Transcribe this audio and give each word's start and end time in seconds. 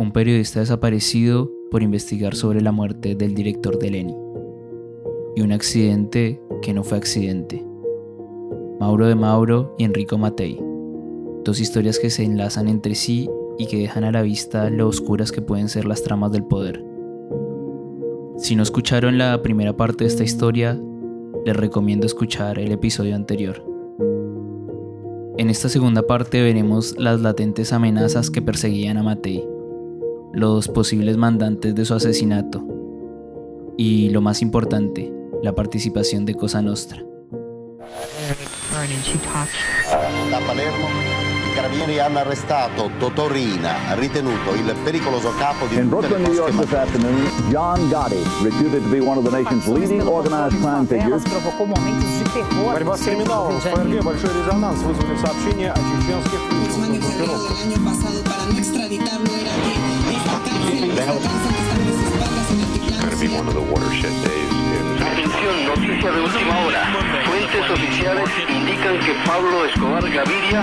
un 0.00 0.12
periodista 0.12 0.60
desaparecido 0.60 1.52
por 1.70 1.82
investigar 1.82 2.34
sobre 2.34 2.62
la 2.62 2.72
muerte 2.72 3.14
del 3.14 3.34
director 3.34 3.78
de 3.78 3.90
Leni, 3.90 4.16
y 5.36 5.42
un 5.42 5.52
accidente 5.52 6.40
que 6.62 6.72
no 6.72 6.84
fue 6.84 6.96
accidente. 6.96 7.62
Mauro 8.80 9.06
de 9.06 9.14
Mauro 9.14 9.74
y 9.76 9.84
Enrico 9.84 10.16
Matei, 10.16 10.58
dos 11.44 11.60
historias 11.60 11.98
que 11.98 12.08
se 12.08 12.24
enlazan 12.24 12.66
entre 12.66 12.94
sí 12.94 13.28
y 13.58 13.66
que 13.66 13.76
dejan 13.76 14.04
a 14.04 14.10
la 14.10 14.22
vista 14.22 14.70
lo 14.70 14.88
oscuras 14.88 15.32
que 15.32 15.42
pueden 15.42 15.68
ser 15.68 15.84
las 15.84 16.02
tramas 16.02 16.32
del 16.32 16.44
poder. 16.44 16.82
Si 18.38 18.56
no 18.56 18.62
escucharon 18.62 19.18
la 19.18 19.42
primera 19.42 19.76
parte 19.76 20.04
de 20.04 20.08
esta 20.08 20.24
historia, 20.24 20.80
les 21.44 21.54
recomiendo 21.54 22.06
escuchar 22.06 22.58
el 22.58 22.72
episodio 22.72 23.14
anterior. 23.14 23.62
En 25.36 25.50
esta 25.50 25.68
segunda 25.68 26.06
parte 26.06 26.40
veremos 26.42 26.98
las 26.98 27.20
latentes 27.20 27.74
amenazas 27.74 28.30
que 28.30 28.40
perseguían 28.40 28.96
a 28.96 29.02
Matei, 29.02 29.49
los 30.33 30.67
posibles 30.67 31.17
mandantes 31.17 31.73
de 31.73 31.85
su 31.85 31.93
asesinato 31.93 32.63
y, 33.77 34.09
lo 34.09 34.21
más 34.21 34.41
importante, 34.41 35.11
la 35.41 35.53
participación 35.55 36.25
de 36.25 36.35
Cosa 36.35 36.61
Nostra. 36.61 37.03
Da 40.31 40.39
Palermo 40.45 40.87
i 41.49 41.53
carabinieri 41.53 41.99
hanno 41.99 42.19
arrestato 42.19 42.89
Totorina, 42.99 43.93
ritenuto 43.93 44.53
il 44.53 44.75
pericoloso 44.83 45.31
capo 45.37 45.67
di 45.67 45.75
In 45.75 45.87
Brooklyn, 45.87 46.21
New 46.23 46.33
York 46.33 46.57
this 46.57 46.73
afternoon, 46.73 47.29
John 47.49 47.87
Gotti, 47.89 48.21
reputed 48.43 48.83
to 48.83 48.89
be 48.89 48.99
one 48.99 49.17
of 49.17 49.23
the 49.23 49.31
nation's 49.31 49.65
leading 49.67 50.01
organized 50.01 50.57
crime 50.59 50.85
figures. 50.85 51.23
provocou 51.23 51.65
momentos 51.65 52.09
de 52.19 52.23
terror. 52.33 52.73
Борьба 52.73 52.97
с 52.97 53.01
криминалом. 53.01 53.57
В 53.57 53.61
ФРГ 53.61 54.03
большой 54.03 54.31
резонанс 54.33 54.81
вызвали 54.81 55.17
сообщения 55.17 55.71
о 55.71 55.77
чеченских 55.77 56.39
Guzmán 56.49 56.85
Atención, 61.10 61.26
noticia 65.66 66.12
de 66.12 66.20
última 66.20 66.60
hora. 66.60 66.86
Fuentes 67.24 67.68
oficiales 67.68 68.30
indican 68.48 68.96
que 69.00 69.12
Pablo 69.26 69.64
Escobar 69.64 70.04
Gaviria 70.08 70.62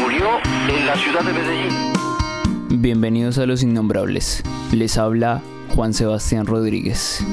murió 0.00 0.40
en 0.68 0.84
la 0.84 0.96
ciudad 0.96 1.22
de 1.22 1.32
Medellín. 1.32 1.72
Bienvenidos 2.80 3.38
a 3.38 3.46
Los 3.46 3.62
Innombrables. 3.62 4.42
Les 4.72 4.98
habla 4.98 5.42
Juan 5.76 5.94
Sebastián 5.94 6.46
Rodríguez. 6.46 7.24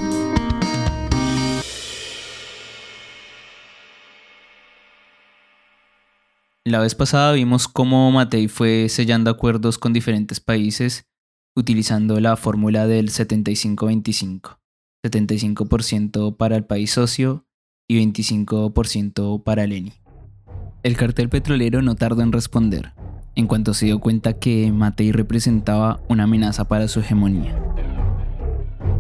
La 6.63 6.79
vez 6.79 6.93
pasada 6.93 7.31
vimos 7.31 7.67
cómo 7.67 8.11
Matei 8.11 8.47
fue 8.49 8.87
sellando 8.89 9.31
acuerdos 9.31 9.79
con 9.79 9.93
diferentes 9.93 10.39
países 10.39 11.07
utilizando 11.55 12.19
la 12.19 12.35
fórmula 12.35 12.85
del 12.85 13.09
75-25. 13.09 14.57
75% 15.05 16.35
para 16.35 16.55
el 16.55 16.65
país 16.65 16.91
socio 16.91 17.45
y 17.87 18.03
25% 18.03 19.43
para 19.43 19.65
Leni. 19.67 19.93
El 20.83 20.97
cartel 20.97 21.29
petrolero 21.29 21.81
no 21.81 21.95
tardó 21.95 22.21
en 22.21 22.31
responder, 22.31 22.93
en 23.35 23.47
cuanto 23.47 23.73
se 23.73 23.85
dio 23.85 23.99
cuenta 23.99 24.33
que 24.33 24.71
Matei 24.71 25.11
representaba 25.11 26.01
una 26.09 26.23
amenaza 26.23 26.67
para 26.67 26.87
su 26.87 26.99
hegemonía. 26.99 27.57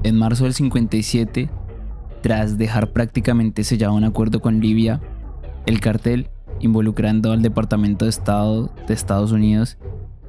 En 0.03 0.17
marzo 0.17 0.45
del 0.45 0.53
57, 0.53 1.49
tras 2.21 2.57
dejar 2.57 2.91
prácticamente 2.91 3.63
sellado 3.63 3.93
un 3.93 4.03
acuerdo 4.03 4.39
con 4.39 4.59
Libia, 4.59 5.01
el 5.65 5.79
cartel, 5.79 6.29
involucrando 6.59 7.31
al 7.31 7.41
Departamento 7.41 8.05
de 8.05 8.09
Estado 8.09 8.71
de 8.87 8.93
Estados 8.93 9.31
Unidos, 9.31 9.77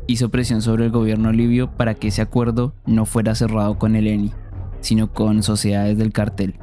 hizo 0.07 0.31
presión 0.31 0.63
sobre 0.63 0.85
el 0.85 0.91
gobierno 0.91 1.33
libio 1.33 1.71
para 1.71 1.95
que 1.95 2.09
ese 2.09 2.23
acuerdo 2.23 2.75
no 2.87 3.07
fuera 3.07 3.35
cerrado 3.35 3.79
con 3.79 3.97
el 3.97 4.07
ENI, 4.07 4.33
sino 4.81 5.13
con 5.13 5.43
sociedades 5.43 5.99
del 5.99 6.13
cartel. 6.13 6.55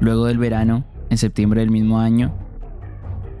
Luego 0.00 0.26
del 0.26 0.38
verano, 0.38 0.84
en 1.10 1.18
septiembre 1.18 1.60
del 1.60 1.70
mismo 1.70 2.00
año, 2.00 2.32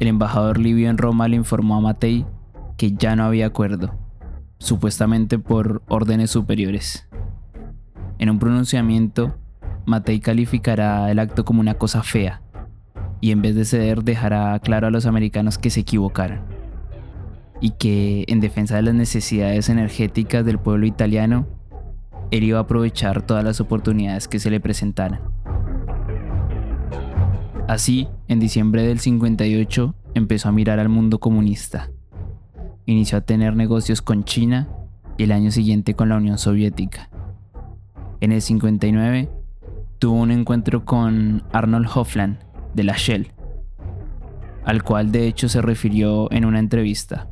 el 0.00 0.08
embajador 0.08 0.58
libio 0.58 0.90
en 0.90 0.98
Roma 0.98 1.28
le 1.28 1.36
informó 1.36 1.76
a 1.76 1.80
Matei 1.80 2.26
que 2.76 2.92
ya 2.92 3.14
no 3.14 3.24
había 3.24 3.46
acuerdo, 3.46 3.94
supuestamente 4.58 5.38
por 5.38 5.82
órdenes 5.88 6.30
superiores. 6.30 7.06
En 8.18 8.30
un 8.30 8.38
pronunciamiento, 8.38 9.36
Matei 9.86 10.20
calificará 10.20 11.10
el 11.10 11.18
acto 11.18 11.44
como 11.44 11.60
una 11.60 11.74
cosa 11.74 12.02
fea 12.02 12.42
y 13.20 13.32
en 13.32 13.42
vez 13.42 13.54
de 13.54 13.64
ceder 13.64 14.02
dejará 14.02 14.58
claro 14.60 14.86
a 14.86 14.90
los 14.90 15.06
americanos 15.06 15.58
que 15.58 15.70
se 15.70 15.80
equivocaron 15.80 16.49
y 17.60 17.70
que 17.72 18.24
en 18.28 18.40
defensa 18.40 18.76
de 18.76 18.82
las 18.82 18.94
necesidades 18.94 19.68
energéticas 19.68 20.44
del 20.44 20.58
pueblo 20.58 20.86
italiano, 20.86 21.46
él 22.30 22.44
iba 22.44 22.58
a 22.58 22.62
aprovechar 22.62 23.22
todas 23.22 23.44
las 23.44 23.60
oportunidades 23.60 24.28
que 24.28 24.38
se 24.38 24.50
le 24.50 24.60
presentaran. 24.60 25.20
Así, 27.68 28.08
en 28.28 28.40
diciembre 28.40 28.82
del 28.82 28.98
58 28.98 29.94
empezó 30.14 30.48
a 30.48 30.52
mirar 30.52 30.80
al 30.80 30.88
mundo 30.88 31.20
comunista. 31.20 31.90
Inició 32.86 33.18
a 33.18 33.20
tener 33.20 33.54
negocios 33.54 34.02
con 34.02 34.24
China 34.24 34.68
y 35.18 35.24
el 35.24 35.32
año 35.32 35.50
siguiente 35.50 35.94
con 35.94 36.08
la 36.08 36.16
Unión 36.16 36.38
Soviética. 36.38 37.10
En 38.20 38.32
el 38.32 38.42
59 38.42 39.28
tuvo 39.98 40.20
un 40.20 40.30
encuentro 40.30 40.84
con 40.84 41.44
Arnold 41.52 41.88
Hofland 41.94 42.38
de 42.74 42.84
la 42.84 42.94
Shell, 42.96 43.32
al 44.64 44.82
cual 44.82 45.12
de 45.12 45.28
hecho 45.28 45.48
se 45.48 45.62
refirió 45.62 46.30
en 46.32 46.44
una 46.44 46.58
entrevista. 46.58 47.28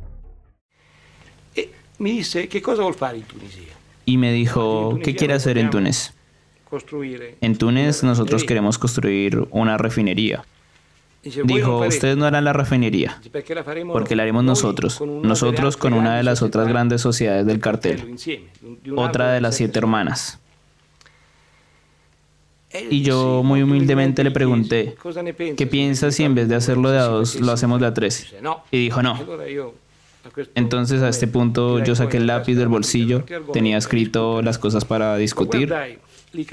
Mi 1.99 2.11
disse 2.11 2.47
che 2.47 2.61
cosa 2.61 2.81
vuol 2.81 2.95
fare 2.95 3.17
in 3.17 3.25
Tunisia. 3.25 3.73
Y 4.05 4.17
me 4.17 4.31
dijo, 4.33 4.97
¿qué 5.03 5.15
quiere 5.15 5.33
hacer 5.33 5.57
en 5.57 5.69
Túnez? 5.69 6.13
Costruire. 6.69 7.35
En 7.41 7.57
Túnez 7.57 8.03
nosotros 8.03 8.43
queremos 8.43 8.77
construir 8.77 9.45
una 9.51 9.77
refinería. 9.77 10.43
Dijo, 11.21 11.79
ustedes 11.85 12.15
no 12.15 12.25
harán 12.25 12.45
la 12.45 12.53
refinería, 12.53 13.19
porque 13.91 14.15
la 14.15 14.23
haremos 14.23 14.43
nosotros, 14.45 15.01
nosotros 15.01 15.75
con 15.75 15.93
una 15.93 16.15
de 16.15 16.23
las 16.23 16.41
otras 16.41 16.67
grandes 16.67 17.01
sociedades 17.01 17.45
del 17.45 17.59
cartel, 17.59 18.15
otra 18.95 19.33
de 19.33 19.41
las 19.41 19.55
siete 19.55 19.77
hermanas. 19.79 20.39
Y 22.89 23.01
yo 23.01 23.41
muy 23.43 23.63
humildemente 23.63 24.23
le 24.23 24.31
pregunté, 24.31 24.83
chiesi, 24.83 24.97
"Cosa 24.97 25.23
ne 25.23 25.33
pensa 25.33 25.55
¿qué 25.57 25.65
se 25.65 25.69
piensa 25.69 26.11
si 26.11 26.23
en 26.23 26.35
vez 26.35 26.47
de 26.47 26.55
hacerlo 26.55 26.91
de 26.91 26.99
a 26.99 27.03
dos 27.03 27.35
lo 27.39 27.51
hacemos 27.51 27.81
de 27.81 27.87
a 27.87 27.93
tres? 27.93 28.33
Y 28.71 28.77
dijo 28.77 29.01
no. 29.01 29.19
Entonces 30.55 31.01
a 31.01 31.09
este 31.09 31.27
punto 31.27 31.83
yo 31.83 31.95
saqué 31.95 32.17
el 32.17 32.27
lápiz 32.27 32.55
del 32.55 32.67
bolsillo, 32.67 33.23
tenía 33.53 33.77
escrito 33.77 34.41
las 34.41 34.57
cosas 34.57 34.85
para 34.85 35.15
discutir, 35.17 35.73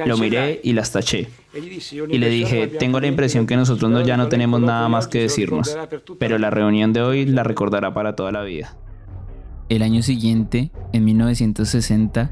lo 0.05 0.17
miré 0.19 0.61
y 0.63 0.73
las 0.73 0.93
taché. 0.93 1.29
e 1.53 1.61
gli 1.61 1.69
dissi, 1.69 1.97
"Io 1.97 2.07
Y 2.09 2.19
le 2.19 2.29
dije, 2.29 2.67
tengo 2.67 3.01
la 3.01 3.07
impresión 3.07 3.47
que 3.47 3.57
nosotros 3.57 3.91
no, 3.91 4.03
ya 4.03 4.17
no 4.17 4.29
tenemos 4.29 4.61
nada 4.61 4.89
más 4.89 5.09
que 5.09 5.21
decirnos, 5.21 5.77
pero 6.19 6.39
la 6.39 6.49
vita". 6.49 6.57
reunión 6.57 6.93
de 6.93 7.03
hoy 7.03 7.27
la 7.27 7.43
recordará 7.43 7.93
para 7.93 8.15
toda 8.15 8.33
la 8.33 8.43
vida. 8.43 8.77
El 9.69 9.83
año 9.83 10.03
siguiente, 10.03 10.71
en 10.93 11.05
1960, 11.05 12.31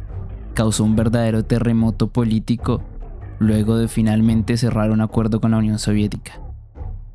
causó 0.55 0.84
un 0.84 0.95
verdadero 0.95 1.45
terremoto 1.45 2.09
político 2.09 2.83
luego 3.41 3.77
de 3.77 3.89
finalmente 3.89 4.56
cerrar 4.56 4.91
un 4.91 5.01
acuerdo 5.01 5.41
con 5.41 5.51
la 5.51 5.56
Unión 5.59 5.78
Soviética. 5.78 6.41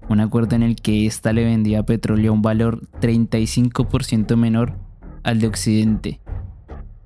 Un 0.09 0.19
acuerdo 0.19 0.55
en 0.55 0.63
el 0.63 0.75
que 0.75 1.05
ésta 1.05 1.33
le 1.33 1.45
vendía 1.45 1.83
petróleo 1.83 2.31
a 2.31 2.35
un 2.35 2.41
valor 2.41 2.81
35% 2.99 4.35
menor 4.35 4.73
al 5.23 5.39
de 5.39 5.47
Occidente. 5.47 6.19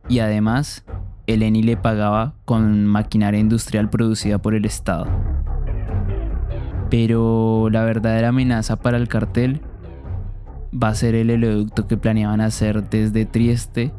Y 0.08 0.20
además, 0.20 0.86
el 1.28 1.44
ENI 1.44 1.64
le 1.64 1.78
pagaba 1.78 2.36
con 2.46 2.86
maquinaria 2.86 3.42
industrial 3.42 3.90
producida 3.90 4.38
por 4.40 4.56
el 4.56 4.66
Estado. 4.66 5.08
Pero 6.90 7.70
la 7.72 7.84
verdadera 7.84 8.30
amenaza 8.30 8.78
para 8.78 8.98
el 8.98 9.08
cartel 9.08 9.62
va 10.72 10.90
a 10.90 10.96
ser 10.96 11.16
el 11.16 11.32
oleoducto 11.32 11.88
que 11.88 11.98
planeaban 11.98 12.40
hacer 12.40 12.90
desde 12.90 13.26
Trieste 13.26 13.92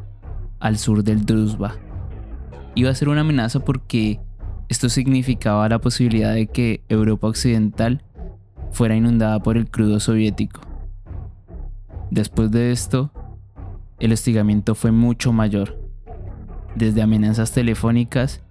al 0.59 0.77
sur 0.77 1.03
del 1.03 1.25
Druzhba. 1.25 1.75
Iba 2.73 2.89
a 2.89 2.95
ser 2.95 3.09
una 3.09 3.21
amenaza 3.21 3.59
porque 3.59 4.19
esto 4.67 4.89
significaba 4.89 5.69
la 5.69 5.79
posibilidad 5.79 6.33
de 6.33 6.47
que 6.47 6.81
Europa 6.89 7.27
Occidental 7.27 8.01
fuera 8.75 8.95
inundada 8.95 9.39
por 9.39 9.57
el 9.57 9.69
crudo 9.69 9.99
soviético. 9.99 10.61
Después 12.11 12.51
de 12.51 12.71
esto, 12.71 13.09
el 13.99 14.11
hostigamiento 14.11 14.75
fue 14.75 14.91
mucho 14.91 15.33
mayor, 15.33 15.79
desde 16.75 17.01
amenazas 17.01 17.51
telefónicas 17.51 18.41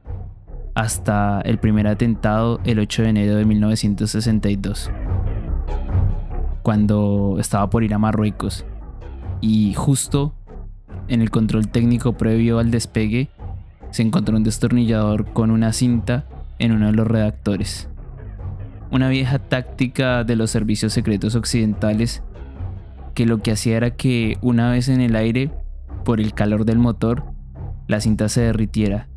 hasta 0.75 1.41
el 1.43 1.59
primer 1.59 1.87
atentado 1.87 2.61
el 2.65 2.81
8 2.81 3.03
de 3.03 3.09
enero 3.09 3.37
de 3.37 3.45
1962 3.45 4.91
cuando 6.65 7.37
estaba 7.39 7.69
por 7.69 7.85
ir 7.85 7.93
a 7.93 7.99
Marruecos. 7.99 8.65
Y 9.43 9.75
justo 9.75 10.33
en 11.09 11.21
el 11.21 11.31
control 11.31 11.69
técnico 11.69 12.15
previo 12.15 12.59
al 12.59 12.71
despegue, 12.71 13.29
se 13.91 14.01
encontró 14.01 14.37
un 14.37 14.45
destornillador 14.45 15.27
con 15.35 15.51
una 15.51 15.75
cinta 15.75 16.25
en 16.59 16.73
uno 16.73 16.87
de 16.87 16.93
los 16.93 17.07
redactores. 17.07 17.91
Una 18.95 19.09
vieja 19.09 19.41
táctica 19.41 20.23
de 20.23 20.37
los 20.37 20.53
servicios 20.53 20.93
secretos 20.93 21.35
occidentales 21.35 22.23
que 23.17 23.27
lo 23.27 23.43
que 23.43 23.51
hacía 23.51 23.77
era 23.77 23.97
que 23.97 24.39
una 24.41 24.71
vez 24.71 24.89
en 24.89 25.01
el 25.01 25.17
aire, 25.17 25.51
por 26.05 26.21
el 26.21 26.33
calor 26.33 26.65
del 26.65 26.79
motor, 26.79 27.25
la 27.89 28.01
cinta 28.01 28.29
se 28.29 28.43
derritiera 28.43 29.09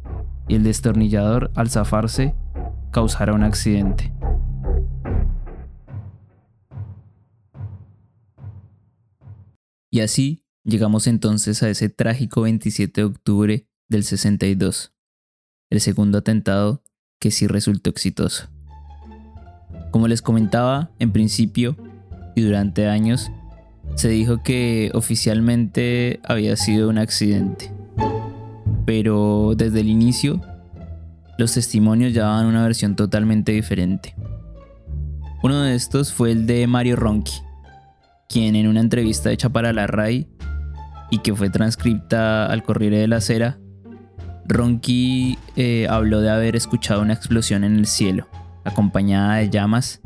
y 0.47 0.55
el 0.55 0.63
destornillador 0.63 1.51
al 1.53 1.69
zafarse 1.69 2.33
causara 2.89 3.33
un 3.33 3.43
accidente. 3.43 4.11
Y 9.91 9.99
así 9.99 10.43
llegamos 10.63 11.05
entonces 11.05 11.61
a 11.61 11.69
ese 11.69 11.89
trágico 11.89 12.41
27 12.41 13.01
de 13.01 13.05
octubre 13.05 13.67
del 13.89 14.03
62, 14.03 14.95
el 15.69 15.81
segundo 15.81 16.17
atentado 16.17 16.81
que 17.19 17.29
sí 17.29 17.45
resultó 17.45 17.91
exitoso. 17.91 18.56
Como 19.91 20.07
les 20.07 20.21
comentaba, 20.21 20.89
en 20.99 21.11
principio 21.11 21.75
y 22.35 22.41
durante 22.41 22.87
años, 22.87 23.31
se 23.95 24.09
dijo 24.09 24.43
que 24.43 24.91
oficialmente 24.93 26.19
había 26.23 26.55
sido 26.55 26.89
un 26.89 26.97
accidente. 26.97 27.71
Pero 28.85 29.53
desde 29.55 29.81
el 29.81 29.89
inicio, 29.89 30.41
los 31.37 31.53
testimonios 31.53 32.13
ya 32.13 32.23
daban 32.23 32.45
una 32.45 32.63
versión 32.63 32.95
totalmente 32.95 33.51
diferente. 33.51 34.15
Uno 35.43 35.61
de 35.61 35.75
estos 35.75 36.13
fue 36.13 36.31
el 36.31 36.47
de 36.47 36.65
Mario 36.67 36.95
Ronchi, 36.95 37.41
quien 38.27 38.55
en 38.55 38.67
una 38.67 38.81
entrevista 38.81 39.31
hecha 39.31 39.49
para 39.49 39.71
la 39.71 39.87
RAI 39.87 40.27
y 41.09 41.19
que 41.19 41.35
fue 41.35 41.49
transcripta 41.49 42.47
al 42.47 42.63
Corriere 42.63 42.97
de 42.97 43.07
la 43.07 43.21
Cera, 43.21 43.59
Ronchi 44.45 45.37
eh, 45.55 45.87
habló 45.89 46.21
de 46.21 46.29
haber 46.29 46.55
escuchado 46.55 47.01
una 47.01 47.13
explosión 47.13 47.63
en 47.63 47.75
el 47.75 47.85
cielo, 47.85 48.27
acompañada 48.67 49.35
de 49.35 49.49
llamas, 49.49 50.01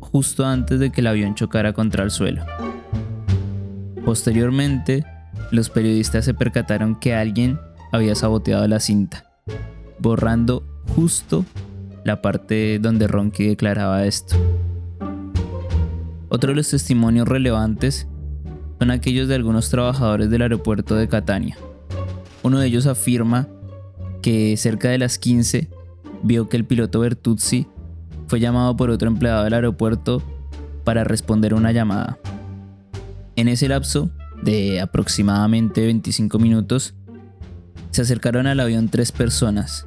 justo 0.00 0.46
antes 0.46 0.80
de 0.80 0.90
que 0.90 1.02
el 1.02 1.06
avión 1.06 1.34
chocara 1.34 1.72
contra 1.72 2.02
el 2.04 2.10
suelo. 2.10 2.44
Posteriormente, 4.04 5.04
los 5.50 5.68
periodistas 5.68 6.24
se 6.24 6.34
percataron 6.34 6.96
que 6.96 7.14
alguien 7.14 7.60
había 7.92 8.14
saboteado 8.14 8.66
la 8.66 8.80
cinta, 8.80 9.26
borrando 9.98 10.64
justo 10.94 11.44
la 12.04 12.22
parte 12.22 12.78
donde 12.80 13.06
Ronchi 13.06 13.46
declaraba 13.46 14.06
esto. 14.06 14.36
Otro 16.28 16.50
de 16.50 16.56
los 16.56 16.70
testimonios 16.70 17.28
relevantes 17.28 18.08
son 18.78 18.90
aquellos 18.90 19.28
de 19.28 19.34
algunos 19.34 19.70
trabajadores 19.70 20.30
del 20.30 20.42
aeropuerto 20.42 20.94
de 20.94 21.08
Catania. 21.08 21.56
Uno 22.42 22.58
de 22.58 22.68
ellos 22.68 22.86
afirma 22.86 23.48
que 24.22 24.56
cerca 24.56 24.88
de 24.88 24.98
las 24.98 25.18
15 25.18 25.68
vio 26.26 26.48
que 26.48 26.56
el 26.56 26.64
piloto 26.64 27.00
Bertuzzi 27.00 27.66
fue 28.26 28.40
llamado 28.40 28.76
por 28.76 28.90
otro 28.90 29.08
empleado 29.08 29.44
del 29.44 29.54
aeropuerto 29.54 30.22
para 30.84 31.04
responder 31.04 31.54
una 31.54 31.72
llamada. 31.72 32.18
En 33.36 33.48
ese 33.48 33.68
lapso 33.68 34.10
de 34.42 34.80
aproximadamente 34.80 35.84
25 35.84 36.38
minutos, 36.38 36.94
se 37.90 38.02
acercaron 38.02 38.46
al 38.46 38.60
avión 38.60 38.88
tres 38.88 39.12
personas. 39.12 39.86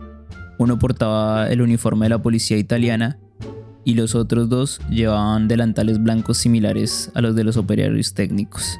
Uno 0.57 0.79
portaba 0.79 1.49
el 1.49 1.61
uniforme 1.61 2.05
de 2.05 2.09
la 2.09 2.21
policía 2.21 2.57
italiana 2.57 3.19
y 3.85 3.93
los 3.93 4.15
otros 4.15 4.49
dos 4.49 4.81
llevaban 4.89 5.47
delantales 5.47 6.01
blancos 6.01 6.37
similares 6.37 7.11
a 7.13 7.21
los 7.21 7.35
de 7.35 7.43
los 7.43 7.57
operarios 7.57 8.13
técnicos. 8.13 8.77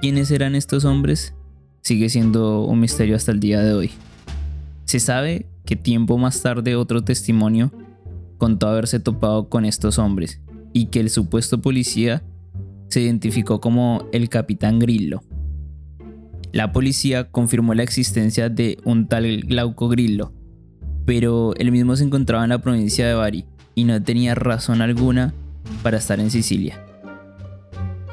¿Quiénes 0.00 0.30
eran 0.30 0.54
estos 0.54 0.84
hombres? 0.84 1.34
Sigue 1.82 2.08
siendo 2.08 2.62
un 2.64 2.80
misterio 2.80 3.16
hasta 3.16 3.32
el 3.32 3.40
día 3.40 3.60
de 3.60 3.74
hoy. 3.74 3.90
Se 4.84 5.00
sabe 5.00 5.48
que 5.64 5.76
tiempo 5.76 6.18
más 6.18 6.42
tarde 6.42 6.76
otro 6.76 7.02
testimonio 7.02 7.72
contó 8.38 8.68
haberse 8.68 9.00
topado 9.00 9.48
con 9.48 9.64
estos 9.64 9.98
hombres 9.98 10.40
y 10.72 10.86
que 10.86 11.00
el 11.00 11.10
supuesto 11.10 11.62
policía 11.62 12.22
se 12.88 13.00
identificó 13.00 13.60
como 13.60 14.06
el 14.12 14.28
capitán 14.28 14.78
Grillo. 14.78 15.22
La 16.52 16.70
policía 16.72 17.30
confirmó 17.30 17.74
la 17.74 17.82
existencia 17.82 18.48
de 18.48 18.78
un 18.84 19.08
tal 19.08 19.42
Glauco 19.42 19.88
Grillo, 19.88 20.32
pero 21.04 21.54
él 21.56 21.72
mismo 21.72 21.96
se 21.96 22.04
encontraba 22.04 22.44
en 22.44 22.50
la 22.50 22.60
provincia 22.60 23.06
de 23.06 23.14
Bari 23.14 23.46
y 23.74 23.84
no 23.84 24.00
tenía 24.02 24.34
razón 24.34 24.80
alguna 24.80 25.34
para 25.82 25.98
estar 25.98 26.20
en 26.20 26.30
Sicilia. 26.30 26.84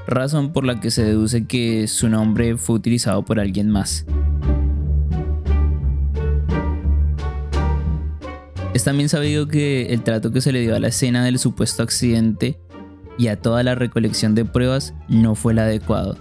Razón 0.07 0.51
por 0.51 0.65
la 0.65 0.79
que 0.79 0.91
se 0.91 1.03
deduce 1.03 1.45
que 1.45 1.87
su 1.87 2.09
nombre 2.09 2.57
fue 2.57 2.75
utilizado 2.75 3.23
por 3.23 3.39
alguien 3.39 3.69
más. 3.69 4.05
Es 8.73 8.85
también 8.85 9.09
sabido 9.09 9.47
que 9.47 9.87
el 9.87 10.01
trato 10.01 10.31
que 10.31 10.39
se 10.39 10.53
le 10.53 10.61
dio 10.61 10.75
a 10.75 10.79
la 10.79 10.87
escena 10.87 11.25
del 11.25 11.39
supuesto 11.39 11.83
accidente 11.83 12.57
y 13.17 13.27
a 13.27 13.35
toda 13.35 13.63
la 13.63 13.75
recolección 13.75 14.33
de 14.33 14.45
pruebas 14.45 14.93
no 15.09 15.35
fue 15.35 15.51
el 15.51 15.59
adecuado. 15.59 16.17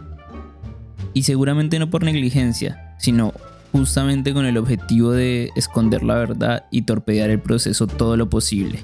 Y 1.15 1.23
seguramente 1.23 1.79
no 1.79 1.91
por 1.91 2.03
negligencia, 2.03 2.97
sino 2.99 3.33
justamente 3.71 4.35
con 4.35 4.47
el 4.47 4.59
objetivo 4.59 5.13
de 5.13 5.51
esconder 5.55 6.03
la 6.03 6.17
verdad 6.17 6.65
y 6.73 6.83
torpedear 6.83 7.31
el 7.31 7.41
proceso 7.41 7.87
todo 7.87 8.17
lo 8.17 8.29
posible. 8.29 8.81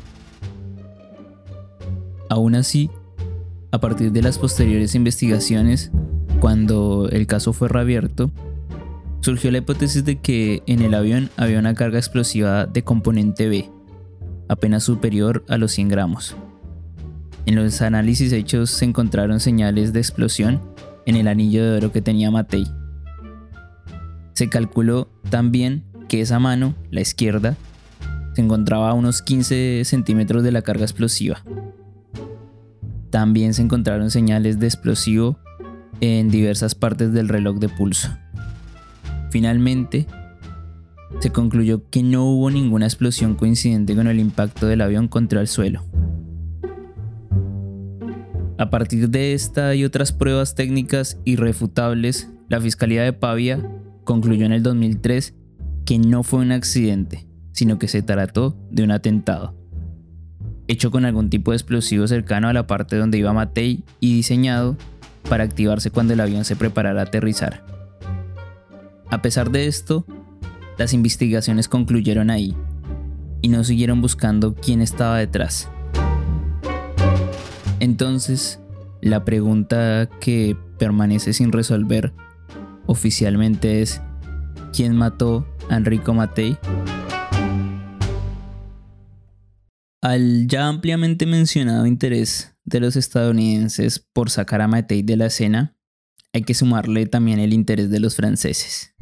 Aún 2.28 2.54
así, 2.54 2.88
a 3.72 3.80
partir 3.80 4.12
de 4.12 4.22
las 4.22 4.38
posteriores 4.38 4.94
investigaciones, 4.94 5.90
cuando 6.38 7.08
el 7.10 7.26
caso 7.26 7.52
fue 7.52 7.68
reabierto, 7.68 8.30
surgió 9.20 9.50
la 9.50 9.58
hipótesis 9.58 10.04
de 10.04 10.16
que 10.20 10.62
en 10.66 10.82
el 10.82 10.94
avión 10.94 11.30
había 11.36 11.58
una 11.58 11.74
carga 11.74 11.98
explosiva 11.98 12.66
de 12.66 12.84
componente 12.84 13.48
B, 13.48 13.70
apenas 14.48 14.84
superior 14.84 15.44
a 15.48 15.58
los 15.58 15.72
100 15.72 15.88
gramos. 15.88 16.36
En 17.46 17.54
los 17.54 17.80
análisis 17.80 18.32
hechos 18.32 18.70
se 18.70 18.84
encontraron 18.84 19.40
señales 19.40 19.92
de 19.92 20.00
explosión 20.00 20.60
en 21.06 21.16
el 21.16 21.28
anillo 21.28 21.64
de 21.64 21.76
oro 21.76 21.92
que 21.92 22.02
tenía 22.02 22.30
Matei. 22.30 22.66
Se 24.34 24.48
calculó 24.48 25.08
también 25.30 25.84
que 26.08 26.20
esa 26.20 26.38
mano, 26.38 26.74
la 26.90 27.00
izquierda, 27.00 27.56
se 28.34 28.42
encontraba 28.42 28.90
a 28.90 28.94
unos 28.94 29.22
15 29.22 29.82
centímetros 29.84 30.42
de 30.42 30.52
la 30.52 30.62
carga 30.62 30.84
explosiva. 30.84 31.42
También 33.10 33.54
se 33.54 33.62
encontraron 33.62 34.10
señales 34.10 34.58
de 34.58 34.66
explosivo 34.66 35.38
en 36.00 36.28
diversas 36.28 36.74
partes 36.74 37.12
del 37.12 37.28
reloj 37.28 37.58
de 37.58 37.68
pulso. 37.68 38.10
Finalmente, 39.36 40.06
se 41.20 41.30
concluyó 41.30 41.90
que 41.90 42.02
no 42.02 42.24
hubo 42.24 42.50
ninguna 42.50 42.86
explosión 42.86 43.34
coincidente 43.34 43.94
con 43.94 44.06
el 44.06 44.18
impacto 44.18 44.66
del 44.66 44.80
avión 44.80 45.08
contra 45.08 45.42
el 45.42 45.46
suelo. 45.46 45.84
A 48.56 48.70
partir 48.70 49.10
de 49.10 49.34
esta 49.34 49.74
y 49.74 49.84
otras 49.84 50.12
pruebas 50.12 50.54
técnicas 50.54 51.20
irrefutables, 51.26 52.30
la 52.48 52.62
Fiscalía 52.62 53.02
de 53.02 53.12
Pavia 53.12 53.60
concluyó 54.04 54.46
en 54.46 54.52
el 54.52 54.62
2003 54.62 55.34
que 55.84 55.98
no 55.98 56.22
fue 56.22 56.40
un 56.40 56.52
accidente, 56.52 57.26
sino 57.52 57.78
que 57.78 57.88
se 57.88 58.00
trató 58.00 58.56
de 58.70 58.84
un 58.84 58.90
atentado, 58.90 59.54
hecho 60.66 60.90
con 60.90 61.04
algún 61.04 61.28
tipo 61.28 61.50
de 61.50 61.58
explosivo 61.58 62.08
cercano 62.08 62.48
a 62.48 62.54
la 62.54 62.66
parte 62.66 62.96
donde 62.96 63.18
iba 63.18 63.34
Matei 63.34 63.84
y 64.00 64.14
diseñado 64.14 64.78
para 65.28 65.44
activarse 65.44 65.90
cuando 65.90 66.14
el 66.14 66.20
avión 66.20 66.46
se 66.46 66.56
preparara 66.56 67.02
a 67.02 67.04
aterrizar. 67.04 67.75
A 69.10 69.22
pesar 69.22 69.50
de 69.50 69.66
esto, 69.66 70.04
las 70.78 70.92
investigaciones 70.92 71.68
concluyeron 71.68 72.30
ahí 72.30 72.56
y 73.40 73.48
no 73.48 73.62
siguieron 73.64 74.00
buscando 74.00 74.54
quién 74.54 74.82
estaba 74.82 75.18
detrás. 75.18 75.68
Entonces, 77.78 78.60
la 79.00 79.24
pregunta 79.24 80.08
que 80.20 80.56
permanece 80.78 81.32
sin 81.32 81.52
resolver 81.52 82.12
oficialmente 82.86 83.82
es 83.82 84.02
¿quién 84.72 84.96
mató 84.96 85.46
a 85.68 85.76
Enrico 85.76 86.12
Matei? 86.12 86.58
Al 90.02 90.46
ya 90.46 90.68
ampliamente 90.68 91.26
mencionado 91.26 91.86
interés 91.86 92.54
de 92.64 92.80
los 92.80 92.96
estadounidenses 92.96 93.98
por 94.12 94.30
sacar 94.30 94.60
a 94.60 94.68
Matei 94.68 95.02
de 95.02 95.16
la 95.16 95.26
escena, 95.26 95.76
hay 96.32 96.42
que 96.42 96.54
sumarle 96.54 97.06
también 97.06 97.38
el 97.38 97.52
interés 97.52 97.90
de 97.90 98.00
los 98.00 98.16
franceses. 98.16 98.95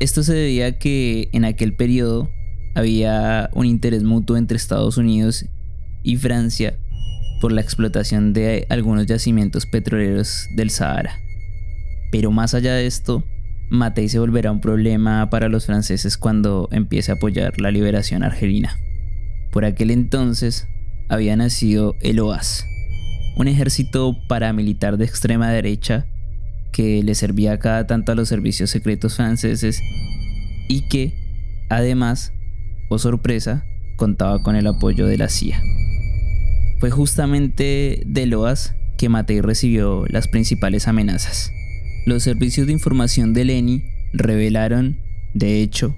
Esto 0.00 0.22
se 0.22 0.32
debía 0.32 0.66
a 0.66 0.72
que 0.72 1.28
en 1.32 1.44
aquel 1.44 1.74
periodo 1.74 2.30
había 2.74 3.50
un 3.52 3.66
interés 3.66 4.02
mutuo 4.02 4.38
entre 4.38 4.56
Estados 4.56 4.96
Unidos 4.96 5.44
y 6.02 6.16
Francia 6.16 6.78
por 7.42 7.52
la 7.52 7.60
explotación 7.60 8.32
de 8.32 8.66
algunos 8.70 9.04
yacimientos 9.04 9.66
petroleros 9.66 10.46
del 10.56 10.70
Sahara. 10.70 11.12
Pero 12.10 12.30
más 12.30 12.54
allá 12.54 12.72
de 12.72 12.86
esto, 12.86 13.24
Matei 13.68 14.08
se 14.08 14.18
volverá 14.18 14.50
un 14.50 14.62
problema 14.62 15.28
para 15.28 15.50
los 15.50 15.66
franceses 15.66 16.16
cuando 16.16 16.70
empiece 16.72 17.12
a 17.12 17.16
apoyar 17.16 17.60
la 17.60 17.70
liberación 17.70 18.22
argelina. 18.22 18.78
Por 19.52 19.66
aquel 19.66 19.90
entonces 19.90 20.66
había 21.10 21.36
nacido 21.36 21.94
el 22.00 22.20
OAS, 22.20 22.64
un 23.36 23.48
ejército 23.48 24.16
paramilitar 24.28 24.96
de 24.96 25.04
extrema 25.04 25.50
derecha 25.50 26.06
que 26.72 27.02
le 27.02 27.14
servía 27.14 27.58
cada 27.58 27.86
tanto 27.86 28.12
a 28.12 28.14
los 28.14 28.28
servicios 28.28 28.70
secretos 28.70 29.16
franceses 29.16 29.80
y 30.68 30.82
que, 30.88 31.14
además, 31.68 32.32
o 32.88 32.98
sorpresa, 32.98 33.64
contaba 33.96 34.42
con 34.42 34.56
el 34.56 34.66
apoyo 34.66 35.06
de 35.06 35.18
la 35.18 35.28
CIA. 35.28 35.62
Fue 36.78 36.90
justamente 36.90 38.02
de 38.06 38.26
Loas 38.26 38.74
que 38.96 39.08
Matei 39.08 39.40
recibió 39.40 40.04
las 40.08 40.28
principales 40.28 40.88
amenazas. 40.88 41.52
Los 42.06 42.22
servicios 42.22 42.66
de 42.66 42.72
información 42.72 43.34
de 43.34 43.44
Leni 43.44 43.84
revelaron, 44.12 44.98
de 45.34 45.62
hecho, 45.62 45.94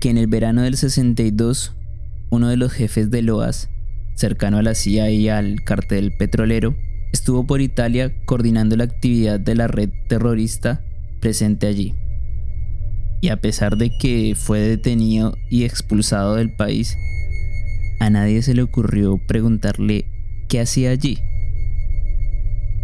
que 0.00 0.10
en 0.10 0.18
el 0.18 0.26
verano 0.26 0.62
del 0.62 0.76
62, 0.76 1.74
uno 2.30 2.48
de 2.48 2.56
los 2.56 2.72
jefes 2.72 3.10
de 3.10 3.22
Loas, 3.22 3.68
cercano 4.14 4.58
a 4.58 4.62
la 4.62 4.74
CIA 4.74 5.10
y 5.10 5.28
al 5.28 5.62
cartel 5.64 6.12
petrolero, 6.12 6.74
estuvo 7.12 7.46
por 7.46 7.60
Italia 7.60 8.12
coordinando 8.24 8.76
la 8.76 8.84
actividad 8.84 9.38
de 9.38 9.54
la 9.54 9.68
red 9.68 9.90
terrorista 10.08 10.84
presente 11.20 11.66
allí. 11.66 11.94
Y 13.20 13.28
a 13.28 13.40
pesar 13.40 13.76
de 13.76 13.90
que 14.00 14.34
fue 14.36 14.58
detenido 14.58 15.36
y 15.48 15.64
expulsado 15.64 16.34
del 16.34 16.54
país, 16.54 16.96
a 18.00 18.10
nadie 18.10 18.42
se 18.42 18.54
le 18.54 18.62
ocurrió 18.62 19.18
preguntarle 19.28 20.06
qué 20.48 20.60
hacía 20.60 20.90
allí. 20.90 21.18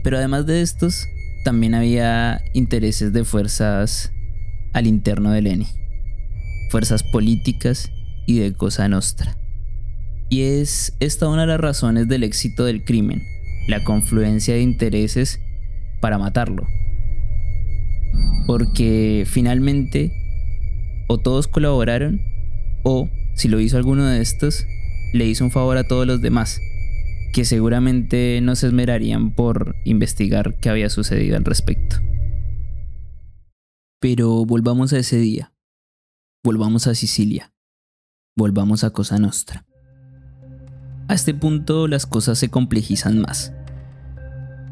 Pero 0.05 0.19
además 0.19 0.47
de 0.47 0.63
estos, 0.63 1.09
también 1.45 1.75
había 1.75 2.41
intereses 2.53 3.13
de 3.13 3.25
fuerzas 3.25 4.13
al 4.73 4.87
interno 4.87 5.33
de 5.33 5.43
Leni, 5.43 5.67
fuerzas 6.71 7.03
políticas 7.03 7.91
y 8.27 8.39
de 8.39 8.53
Cosa 8.53 8.89
Nostra. 8.89 9.37
Y 10.29 10.43
es 10.43 10.95
esta 11.01 11.29
una 11.29 11.43
de 11.43 11.49
las 11.49 11.61
razones 11.61 12.07
del 12.07 12.23
éxito 12.23 12.65
del 12.65 12.85
crimen, 12.85 13.23
la 13.69 13.85
confluencia 13.85 14.55
de 14.55 14.63
intereses 14.63 15.41
para 16.01 16.19
matarlo. 16.19 16.67
Porque 18.47 19.25
finalmente 19.27 20.11
o 21.07 21.19
todos 21.19 21.47
colaboraron 21.47 22.21
o, 22.83 23.09
si 23.35 23.49
lo 23.49 23.61
hizo 23.61 23.77
alguno 23.77 24.07
de 24.07 24.21
estos, 24.21 24.67
le 25.13 25.27
hizo 25.27 25.45
un 25.45 25.51
favor 25.51 25.77
a 25.77 25.85
todos 25.85 26.07
los 26.07 26.21
demás, 26.23 26.61
que 27.33 27.45
seguramente 27.45 28.41
no 28.43 28.57
se 28.57 28.69
esmerarían 28.69 29.35
por 29.35 29.77
investigar 29.85 30.59
qué 30.59 30.71
había 30.71 30.89
sucedido 30.89 31.37
al 31.37 31.45
respecto. 31.45 31.97
Pero 34.01 34.45
volvamos 34.47 34.93
a 34.93 34.99
ese 34.99 35.19
día. 35.19 35.53
Volvamos 36.43 36.87
a 36.87 36.95
Sicilia. 36.95 37.53
Volvamos 38.37 38.85
a 38.85 38.91
Cosa 38.91 39.19
Nostra. 39.19 39.67
A 41.09 41.15
este 41.15 41.35
punto 41.35 41.89
las 41.89 42.07
cosas 42.07 42.39
se 42.39 42.49
complejizan 42.49 43.19
más. 43.21 43.53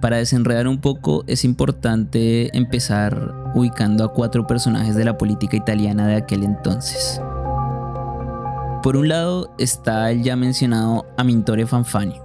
Para 0.00 0.18
desenredar 0.18 0.68
un 0.68 0.78
poco 0.78 1.24
es 1.26 1.44
importante 1.44 2.56
empezar 2.56 3.34
ubicando 3.54 4.04
a 4.04 4.12
cuatro 4.12 4.46
personajes 4.46 4.94
de 4.94 5.04
la 5.04 5.16
política 5.16 5.56
italiana 5.56 6.06
de 6.06 6.16
aquel 6.16 6.44
entonces. 6.44 7.20
Por 8.82 8.96
un 8.96 9.08
lado 9.08 9.54
está 9.58 10.10
el 10.10 10.22
ya 10.22 10.36
mencionado 10.36 11.06
Amintore 11.16 11.66
Fanfani, 11.66 12.20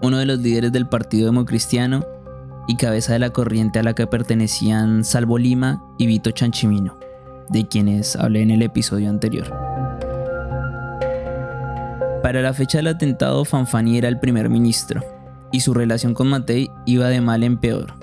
uno 0.00 0.18
de 0.18 0.26
los 0.26 0.38
líderes 0.38 0.72
del 0.72 0.86
Partido 0.86 1.26
Democristiano 1.26 2.04
y 2.68 2.76
cabeza 2.76 3.14
de 3.14 3.18
la 3.18 3.30
corriente 3.30 3.80
a 3.80 3.82
la 3.82 3.94
que 3.94 4.06
pertenecían 4.06 5.04
Salvo 5.04 5.38
Lima 5.38 5.82
y 5.98 6.06
Vito 6.06 6.30
Chanchimino, 6.30 6.98
de 7.48 7.66
quienes 7.66 8.14
hablé 8.14 8.42
en 8.42 8.52
el 8.52 8.62
episodio 8.62 9.10
anterior. 9.10 9.52
Para 12.22 12.40
la 12.40 12.54
fecha 12.54 12.78
del 12.78 12.86
atentado, 12.86 13.44
Fanfani 13.44 13.98
era 13.98 14.08
el 14.08 14.20
primer 14.20 14.48
ministro, 14.48 15.02
y 15.52 15.60
su 15.60 15.74
relación 15.74 16.14
con 16.14 16.28
Matei 16.28 16.70
iba 16.86 17.08
de 17.08 17.20
mal 17.20 17.44
en 17.44 17.58
peor. 17.58 17.94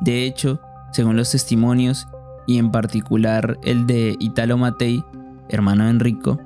De 0.00 0.24
hecho, 0.24 0.60
según 0.92 1.16
los 1.16 1.30
testimonios, 1.30 2.08
y 2.46 2.58
en 2.58 2.70
particular 2.70 3.58
el 3.62 3.86
de 3.86 4.16
Italo 4.18 4.58
Matei, 4.58 5.04
hermano 5.48 5.84
de 5.84 5.90
Enrico, 5.90 6.38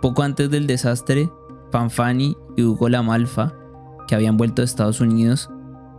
poco 0.00 0.22
antes 0.22 0.50
del 0.50 0.66
desastre, 0.66 1.30
Fanfani 1.70 2.36
y 2.56 2.62
Hugo 2.62 2.88
Lamalfa, 2.88 3.52
que 4.06 4.14
habían 4.14 4.36
vuelto 4.36 4.62
a 4.62 4.64
Estados 4.64 5.00
Unidos, 5.00 5.50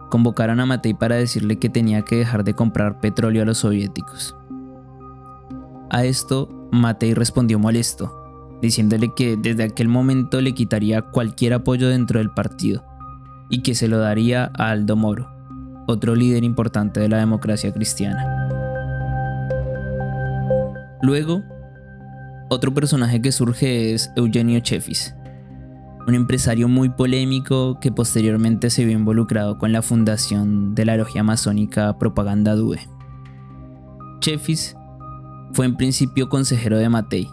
convocaron 0.10 0.60
a 0.60 0.66
Matei 0.66 0.94
para 0.94 1.16
decirle 1.16 1.58
que 1.58 1.70
tenía 1.70 2.02
que 2.04 2.18
dejar 2.18 2.44
de 2.44 2.54
comprar 2.54 3.00
petróleo 3.00 3.44
a 3.44 3.46
los 3.46 3.60
soviéticos. 3.60 4.36
A 5.90 6.04
esto, 6.04 6.50
Matei 6.72 7.14
respondió 7.14 7.60
molesto, 7.60 8.58
diciéndole 8.62 9.14
que 9.16 9.38
desde 9.38 9.64
aquel 9.64 9.88
momento 9.88 10.42
le 10.42 10.54
quitaría 10.54 11.02
cualquier 11.02 11.54
apoyo 11.54 11.88
dentro 11.88 12.20
del 12.20 12.32
partido 12.32 12.91
y 13.52 13.62
que 13.62 13.76
se 13.76 13.88
lo 13.88 14.00
daría 14.00 14.52
a 14.58 14.72
Aldo 14.72 14.96
Moro, 14.96 15.30
otro 15.88 16.16
líder 16.16 16.44
importante 16.44 17.00
de 17.00 17.10
la 17.10 17.18
democracia 17.18 17.72
cristiana. 17.72 18.26
Luego, 21.04 21.44
otro 22.50 22.74
personaje 22.74 23.22
que 23.22 23.32
surge 23.32 23.94
es 23.94 24.12
Eugenio 24.16 24.60
Chefis, 24.62 25.16
un 26.08 26.16
empresario 26.16 26.68
muy 26.68 26.90
polémico 26.90 27.80
que 27.80 27.92
posteriormente 27.92 28.70
se 28.70 28.86
vio 28.86 28.98
involucrado 28.98 29.58
con 29.58 29.72
la 29.72 29.82
fundación 29.82 30.74
de 30.74 30.86
la 30.86 30.98
logia 30.98 31.24
masónica 31.24 31.98
Propaganda 32.00 32.56
Due. 32.56 32.80
Chefis 34.22 34.76
fue 35.54 35.66
en 35.66 35.76
principio 35.76 36.30
consejero 36.30 36.78
de 36.78 36.88
Matei, 36.88 37.28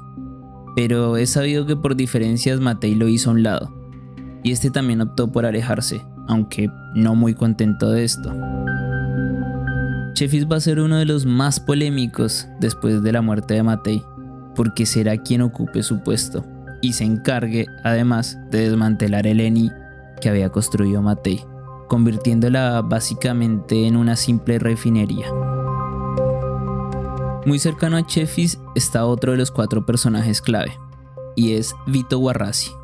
pero 0.74 1.16
es 1.16 1.30
sabido 1.30 1.64
que 1.64 1.76
por 1.76 1.94
diferencias 1.94 2.60
Matei 2.60 2.94
lo 2.94 3.06
hizo 3.06 3.30
a 3.30 3.34
un 3.34 3.42
lado, 3.42 3.77
y 4.42 4.52
este 4.52 4.70
también 4.70 5.00
optó 5.00 5.30
por 5.30 5.46
alejarse, 5.46 6.04
aunque 6.26 6.70
no 6.94 7.14
muy 7.14 7.34
contento 7.34 7.90
de 7.90 8.04
esto. 8.04 8.34
Chefis 10.14 10.46
va 10.50 10.56
a 10.56 10.60
ser 10.60 10.80
uno 10.80 10.96
de 10.96 11.04
los 11.04 11.26
más 11.26 11.60
polémicos 11.60 12.48
después 12.60 13.02
de 13.02 13.12
la 13.12 13.22
muerte 13.22 13.54
de 13.54 13.62
Matei, 13.62 14.02
porque 14.54 14.86
será 14.86 15.16
quien 15.16 15.42
ocupe 15.42 15.82
su 15.82 16.02
puesto 16.02 16.44
y 16.82 16.92
se 16.94 17.04
encargue 17.04 17.66
además 17.84 18.38
de 18.50 18.68
desmantelar 18.68 19.26
el 19.26 19.40
ENI 19.40 19.70
que 20.20 20.28
había 20.28 20.50
construido 20.50 21.02
Matei, 21.02 21.44
convirtiéndola 21.88 22.82
básicamente 22.82 23.86
en 23.86 23.96
una 23.96 24.16
simple 24.16 24.58
refinería. 24.58 25.26
Muy 27.46 27.58
cercano 27.58 27.96
a 27.96 28.04
Chefis 28.04 28.58
está 28.74 29.06
otro 29.06 29.32
de 29.32 29.38
los 29.38 29.50
cuatro 29.50 29.86
personajes 29.86 30.42
clave, 30.42 30.72
y 31.36 31.52
es 31.52 31.74
Vito 31.86 32.18
Guarrasi. 32.18 32.77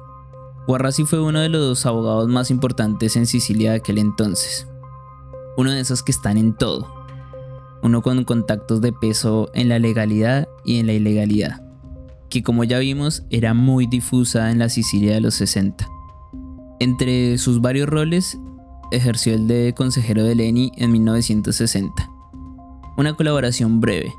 Guarrasi 0.66 1.04
fue 1.04 1.20
uno 1.20 1.40
de 1.40 1.50
los 1.50 1.84
abogados 1.84 2.28
más 2.28 2.50
importantes 2.50 3.16
en 3.16 3.26
Sicilia 3.26 3.72
de 3.72 3.76
aquel 3.76 3.98
entonces. 3.98 4.66
Uno 5.58 5.70
de 5.70 5.80
esos 5.80 6.02
que 6.02 6.10
están 6.10 6.38
en 6.38 6.54
todo. 6.54 6.90
Uno 7.82 8.00
con 8.00 8.24
contactos 8.24 8.80
de 8.80 8.92
peso 8.92 9.50
en 9.52 9.68
la 9.68 9.78
legalidad 9.78 10.48
y 10.64 10.78
en 10.78 10.86
la 10.86 10.94
ilegalidad, 10.94 11.62
que 12.30 12.42
como 12.42 12.64
ya 12.64 12.78
vimos 12.78 13.24
era 13.28 13.52
muy 13.52 13.86
difusa 13.86 14.50
en 14.50 14.58
la 14.58 14.70
Sicilia 14.70 15.12
de 15.12 15.20
los 15.20 15.34
60. 15.34 15.86
Entre 16.80 17.36
sus 17.36 17.60
varios 17.60 17.86
roles, 17.86 18.38
ejerció 18.90 19.34
el 19.34 19.46
de 19.46 19.74
consejero 19.76 20.24
de 20.24 20.34
Leni 20.34 20.72
en 20.76 20.92
1960. 20.92 22.10
Una 22.96 23.14
colaboración 23.14 23.80
breve, 23.80 24.14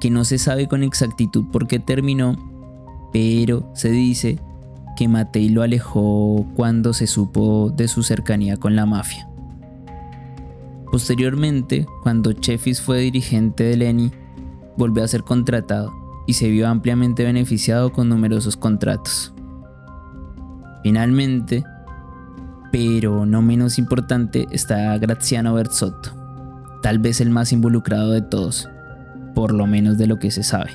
que 0.00 0.08
no 0.08 0.24
se 0.24 0.38
sabe 0.38 0.66
con 0.66 0.82
exactitud 0.82 1.44
por 1.52 1.66
qué 1.66 1.78
terminó, 1.78 2.36
pero 3.12 3.70
se 3.74 3.90
dice 3.90 4.40
que 4.98 5.06
Matei 5.06 5.48
lo 5.48 5.62
alejó 5.62 6.44
cuando 6.56 6.92
se 6.92 7.06
supo 7.06 7.70
de 7.70 7.86
su 7.86 8.02
cercanía 8.02 8.56
con 8.56 8.74
la 8.74 8.84
mafia. 8.84 9.28
Posteriormente, 10.90 11.86
cuando 12.02 12.32
Chefis 12.32 12.80
fue 12.80 12.98
dirigente 12.98 13.62
de 13.62 13.76
Leni, 13.76 14.10
volvió 14.76 15.04
a 15.04 15.08
ser 15.08 15.22
contratado 15.22 15.92
y 16.26 16.32
se 16.32 16.50
vio 16.50 16.66
ampliamente 16.66 17.22
beneficiado 17.22 17.92
con 17.92 18.08
numerosos 18.08 18.56
contratos. 18.56 19.32
Finalmente, 20.82 21.62
pero 22.72 23.24
no 23.24 23.40
menos 23.40 23.78
importante, 23.78 24.48
está 24.50 24.98
Graziano 24.98 25.54
Berzotto, 25.54 26.10
tal 26.82 26.98
vez 26.98 27.20
el 27.20 27.30
más 27.30 27.52
involucrado 27.52 28.10
de 28.10 28.22
todos, 28.22 28.68
por 29.32 29.54
lo 29.54 29.68
menos 29.68 29.96
de 29.96 30.08
lo 30.08 30.18
que 30.18 30.32
se 30.32 30.42
sabe. 30.42 30.72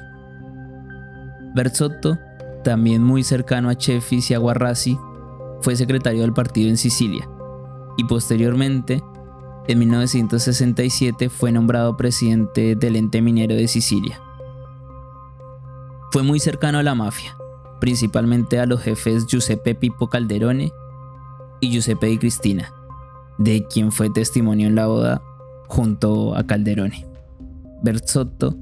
Berzotto, 1.53 2.18
también 2.63 3.03
muy 3.03 3.24
cercano 3.24 3.70
a 3.70 3.75
Chefis 3.75 4.32
y 4.32 4.34
a 4.34 4.41
fue 5.62 5.75
secretario 5.75 6.22
del 6.22 6.34
partido 6.34 6.70
en 6.70 6.77
Sicilia 6.77 7.29
y 7.98 8.05
posteriormente, 8.05 9.03
en 9.67 9.79
1967, 9.79 11.29
fue 11.29 11.51
nombrado 11.51 11.96
presidente 11.96 12.75
del 12.75 12.96
ente 12.96 13.22
minero 13.22 13.55
de 13.55 13.67
Sicilia. 13.67 14.20
Fue 16.12 16.24
muy 16.24 16.39
cercano 16.39 16.79
a 16.79 16.84
la 16.84 16.96
mafia, 16.96 17.36
principalmente 17.79 18.60
a 18.60 18.65
los 18.65 18.82
jefes 18.82 19.25
Giuseppe 19.27 19.75
Pippo 19.75 20.10
Calderone 20.10 20.72
y 21.60 21.72
Giuseppe 21.72 22.08
Di 22.08 22.17
Cristina, 22.17 22.74
de 23.38 23.65
quien 23.65 23.91
fue 23.91 24.10
testimonio 24.10 24.67
en 24.67 24.75
la 24.75 24.88
boda 24.88 25.22
junto 25.67 26.36
a 26.36 26.46
Calderone. 26.46 27.05
Berzotto 27.82 28.55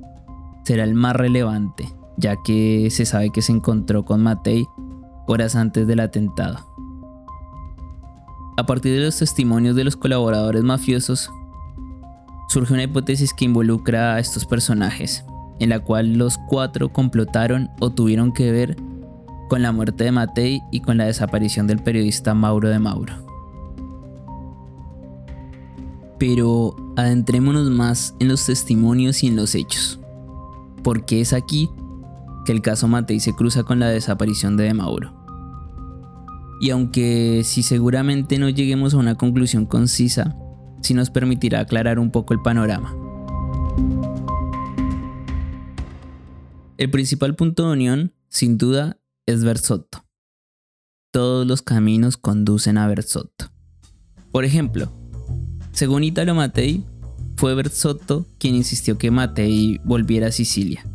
será 0.64 0.84
el 0.84 0.94
más 0.94 1.16
relevante, 1.16 1.92
ya 2.18 2.36
que 2.44 2.90
se 2.92 3.06
sabe 3.06 3.32
que 3.32 3.42
se 3.42 3.52
encontró 3.52 4.06
con 4.06 4.22
Matei 4.24 4.68
horas 5.28 5.56
antes 5.56 5.88
del 5.88 6.00
atentado. 6.00 6.60
A 8.58 8.66
partir 8.66 8.94
de 8.94 9.06
los 9.06 9.18
testimonios 9.18 9.76
de 9.76 9.84
los 9.84 9.96
colaboradores 9.96 10.64
mafiosos, 10.64 11.32
surge 12.50 12.74
una 12.74 12.84
hipótesis 12.84 13.34
que 13.34 13.46
involucra 13.46 14.16
a 14.16 14.20
estos 14.20 14.46
personajes, 14.46 15.26
en 15.60 15.70
la 15.70 15.80
cual 15.80 16.14
los 16.14 16.38
cuatro 16.50 16.92
complotaron 16.92 17.70
o 17.80 17.92
tuvieron 17.92 18.34
que 18.34 18.52
ver 18.52 18.76
con 19.50 19.62
la 19.62 19.72
muerte 19.72 20.04
de 20.04 20.12
Matei 20.12 20.62
y 20.72 20.82
con 20.82 20.98
la 20.98 21.06
desaparición 21.06 21.66
del 21.68 21.80
periodista 21.80 22.34
Mauro 22.34 22.70
de 22.70 22.80
Mauro. 22.80 23.14
Pero 26.20 26.76
adentrémonos 26.98 27.70
más 27.70 28.16
en 28.20 28.28
los 28.28 28.46
testimonios 28.46 29.24
y 29.24 29.28
en 29.28 29.38
los 29.38 29.56
hechos, 29.56 30.00
porque 30.84 31.22
es 31.22 31.34
aquí 31.34 31.70
que 32.46 32.52
el 32.52 32.62
caso 32.62 32.88
Matei 32.88 33.20
se 33.20 33.34
cruza 33.34 33.64
con 33.64 33.80
la 33.80 33.90
desaparición 33.90 34.58
de 34.58 34.66
De 34.66 34.74
Mauro. 34.74 35.14
Y 36.60 36.70
aunque 36.70 37.42
si 37.44 37.64
seguramente 37.64 38.38
no 38.38 38.50
lleguemos 38.50 38.94
a 38.94 38.98
una 38.98 39.16
conclusión 39.16 39.66
concisa, 39.66 40.36
sí 40.82 40.94
nos 40.94 41.10
permitirá 41.10 41.60
aclarar 41.60 42.00
un 42.00 42.12
poco 42.12 42.34
el 42.34 42.42
panorama. 42.42 42.96
El 46.78 46.90
principal 46.90 47.36
punto 47.36 47.68
de 47.68 47.74
unión, 47.74 48.14
sin 48.30 48.58
duda, 48.58 48.98
es 49.26 49.44
Bersotto. 49.44 50.06
Todos 51.12 51.46
los 51.46 51.62
caminos 51.62 52.18
conducen 52.18 52.78
a 52.78 52.88
Bersotto. 52.88 53.52
Por 54.32 54.46
ejemplo, 54.46 54.92
según 55.72 56.04
Italo 56.04 56.34
Mattei, 56.36 56.84
fue 57.36 57.54
Bersotto 57.56 58.26
quien 58.38 58.56
insistió 58.56 58.98
que 58.98 59.12
Mattei 59.12 59.80
volviera 59.84 60.28
a 60.28 60.32
Sicilia, 60.32 60.86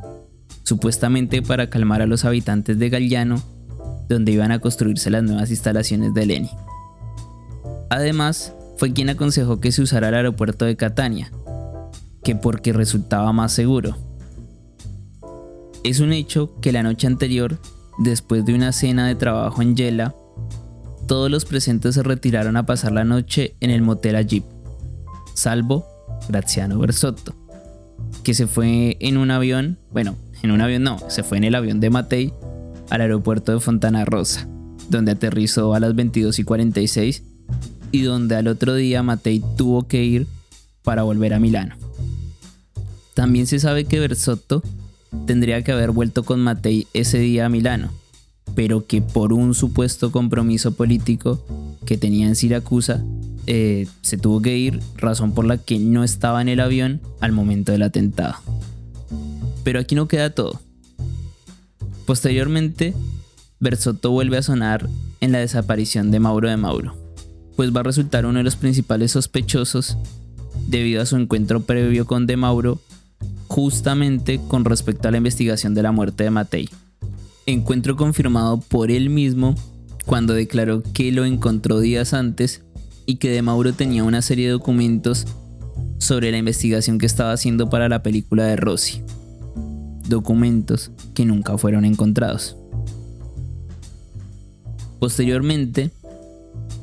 supuestamente 0.67 1.43
para 1.43 1.71
calmar 1.71 2.03
a 2.03 2.07
los 2.07 2.25
habitantes 2.25 2.77
de 2.77 2.91
Galliano, 2.91 3.41
donde 4.09 4.33
iban 4.33 4.51
a 4.51 4.59
construirse 4.59 5.11
las 5.11 5.23
nuevas 5.23 5.51
instalaciones 5.51 6.13
de 6.13 6.27
Leni. 6.27 6.51
Además, 7.89 8.53
fue 8.77 8.93
quien 8.93 9.09
aconsejó 9.09 9.61
que 9.61 9.71
se 9.71 9.83
usara 9.83 10.09
el 10.09 10.17
aeropuerto 10.17 10.65
de 10.65 10.77
Catania, 10.77 11.31
que 12.25 12.35
porque 12.35 12.73
resultaba 12.73 13.33
más 13.33 13.53
seguro. 13.53 13.97
Es 15.85 16.01
un 16.01 16.13
hecho 16.13 16.59
que 16.61 16.73
la 16.73 16.83
noche 16.83 17.07
anterior, 17.07 17.59
después 17.99 18.45
de 18.45 18.53
una 18.53 18.73
cena 18.73 19.07
de 19.07 19.15
trabajo 19.15 19.63
en 19.63 19.77
Yela, 19.77 20.17
todos 21.07 21.31
los 21.31 21.45
presentes 21.45 21.95
se 21.95 22.03
retiraron 22.03 22.57
a 22.57 22.67
pasar 22.67 22.91
la 22.91 23.05
noche 23.05 23.55
en 23.61 23.71
el 23.71 23.83
motel 23.83 24.17
Ajip, 24.17 24.45
salvo 25.35 25.87
Graziano 26.29 26.81
Bersotto, 26.81 27.37
que 28.25 28.35
se 28.35 28.49
fue 28.49 28.97
en 28.99 29.17
un 29.17 29.31
avión, 29.31 29.79
bueno, 29.93 30.17
en 30.47 30.53
un 30.53 30.61
avión 30.61 30.83
no, 30.83 30.99
se 31.09 31.23
fue 31.23 31.39
en 31.39 31.45
el 31.45 31.55
avión 31.55 31.81
de 31.81 31.91
Matei 31.91 32.33
al 32.91 33.01
aeropuerto 33.01 33.53
de 33.53 33.61
Fontana 33.61 34.05
Rosa, 34.05 34.49
donde 34.89 35.13
aterrizó 35.13 35.75
a 35.75 35.81
las 35.81 35.95
22 35.95 36.39
y 36.39 36.45
46 36.45 37.23
y 37.93 38.03
donde 38.03 38.37
al 38.37 38.49
otro 38.49 38.75
día 38.75 39.03
Matei 39.03 39.43
tuvo 39.57 39.87
que 39.89 40.05
ir 40.05 40.27
para 40.83 41.03
volver 41.03 41.35
a 41.35 41.41
Milano. 41.41 41.77
También 43.15 43.47
se 43.47 43.59
sabe 43.59 43.87
que 43.87 43.99
Bersotto 43.99 44.63
tendría 45.27 45.63
que 45.63 45.73
haber 45.73 45.91
vuelto 45.91 46.23
con 46.23 46.41
Matei 46.41 46.87
ese 46.93 47.19
día 47.19 47.47
a 47.47 47.49
Milano, 47.49 47.91
pero 48.55 48.87
que 48.87 49.03
por 49.03 49.33
un 49.33 49.55
supuesto 49.55 50.13
compromiso 50.13 50.75
político 50.75 51.45
que 51.85 51.97
tenía 51.97 52.29
en 52.29 52.37
Siracusa, 52.37 53.05
eh, 53.47 53.87
se 54.03 54.17
tuvo 54.17 54.43
que 54.43 54.57
ir, 54.57 54.81
razón 54.97 55.33
por 55.33 55.45
la 55.45 55.59
que 55.59 55.79
no 55.79 56.05
estaba 56.05 56.43
en 56.43 56.49
el 56.49 56.61
avión 56.61 57.01
al 57.21 57.33
momento 57.33 57.73
del 57.73 57.83
atentado. 57.83 58.37
Pero 59.67 59.81
aquí 59.81 59.97
no 59.97 60.07
queda 60.07 60.31
todo. 60.31 60.61
Posteriormente, 62.05 62.95
Bersotto 63.59 64.13
vuelve 64.13 64.39
a 64.39 64.43
sonar 64.43 64.89
en 65.21 65.33
la 65.33 65.39
desaparición 65.39 66.13
de 66.13 66.21
Mauro 66.21 66.49
de 66.49 66.57
Mauro, 66.57 66.95
pues 67.57 67.75
va 67.75 67.81
a 67.81 67.83
resultar 67.83 68.27
uno 68.27 68.39
de 68.39 68.45
los 68.45 68.55
principales 68.55 69.11
sospechosos 69.11 69.99
debido 70.69 71.03
a 71.03 71.07
su 71.07 71.17
encuentro 71.17 71.63
previo 71.63 72.07
con 72.07 72.29
De 72.29 72.37
Mauro 72.37 72.79
justamente 73.49 74.41
con 74.47 74.65
respecto 74.65 75.09
a 75.09 75.11
la 75.11 75.17
investigación 75.17 75.75
de 75.75 75.83
la 75.83 75.91
muerte 75.91 76.23
de 76.23 76.31
Matei. 76.31 76.69
Encuentro 77.47 77.97
confirmado 77.97 78.61
por 78.61 78.93
él 78.93 79.11
mismo 79.11 79.57
cuando 80.05 80.35
declaró 80.35 80.85
que 80.95 81.11
lo 81.11 81.25
encontró 81.25 81.81
días 81.81 82.15
antes 82.15 82.63
y 83.05 83.17
que 83.17 83.31
De 83.31 83.43
Mauro 83.43 83.73
tenía 83.73 84.05
una 84.05 84.23
serie 84.23 84.47
de 84.47 84.53
documentos 84.53 85.27
sobre 85.99 86.31
la 86.31 86.39
investigación 86.39 86.99
que 86.99 87.07
estaba 87.07 87.33
haciendo 87.33 87.69
para 87.69 87.89
la 87.89 88.05
película 88.05 88.45
de 88.45 88.55
Rossi. 88.55 89.03
Documentos 90.09 90.91
que 91.15 91.25
nunca 91.25 91.59
fueron 91.59 91.85
encontrados. 91.85 92.57
Posteriormente, 94.99 95.91